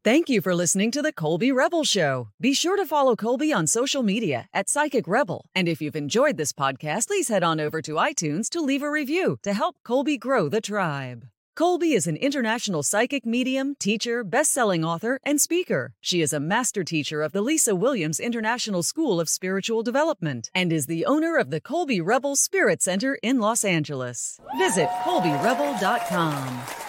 Thank 0.02 0.30
you 0.30 0.40
for 0.40 0.54
listening 0.54 0.90
to 0.92 1.02
the 1.02 1.12
Colby 1.12 1.52
Rebel 1.52 1.84
Show. 1.84 2.28
Be 2.40 2.54
sure 2.54 2.78
to 2.78 2.86
follow 2.86 3.14
Colby 3.14 3.52
on 3.52 3.66
social 3.66 4.02
media 4.02 4.48
at 4.54 4.70
Psychic 4.70 5.06
Rebel. 5.06 5.44
And 5.54 5.68
if 5.68 5.82
you've 5.82 5.94
enjoyed 5.94 6.38
this 6.38 6.54
podcast, 6.54 7.08
please 7.08 7.28
head 7.28 7.44
on 7.44 7.60
over 7.60 7.82
to 7.82 7.92
iTunes 7.92 8.48
to 8.50 8.62
leave 8.62 8.82
a 8.82 8.90
review 8.90 9.36
to 9.42 9.52
help 9.52 9.76
Colby 9.84 10.16
grow 10.16 10.48
the 10.48 10.62
tribe. 10.62 11.26
Colby 11.60 11.92
is 11.92 12.06
an 12.06 12.16
international 12.16 12.82
psychic 12.82 13.26
medium, 13.26 13.74
teacher, 13.78 14.24
best-selling 14.24 14.82
author, 14.82 15.20
and 15.26 15.38
speaker. 15.38 15.92
She 16.00 16.22
is 16.22 16.32
a 16.32 16.40
master 16.40 16.82
teacher 16.82 17.20
of 17.20 17.32
the 17.32 17.42
Lisa 17.42 17.76
Williams 17.76 18.18
International 18.18 18.82
School 18.82 19.20
of 19.20 19.28
Spiritual 19.28 19.82
Development 19.82 20.50
and 20.54 20.72
is 20.72 20.86
the 20.86 21.04
owner 21.04 21.36
of 21.36 21.50
the 21.50 21.60
Colby 21.60 22.00
Rebel 22.00 22.34
Spirit 22.34 22.80
Center 22.80 23.18
in 23.22 23.40
Los 23.40 23.62
Angeles. 23.62 24.40
Visit 24.56 24.88
colbyrebel.com. 25.04 26.79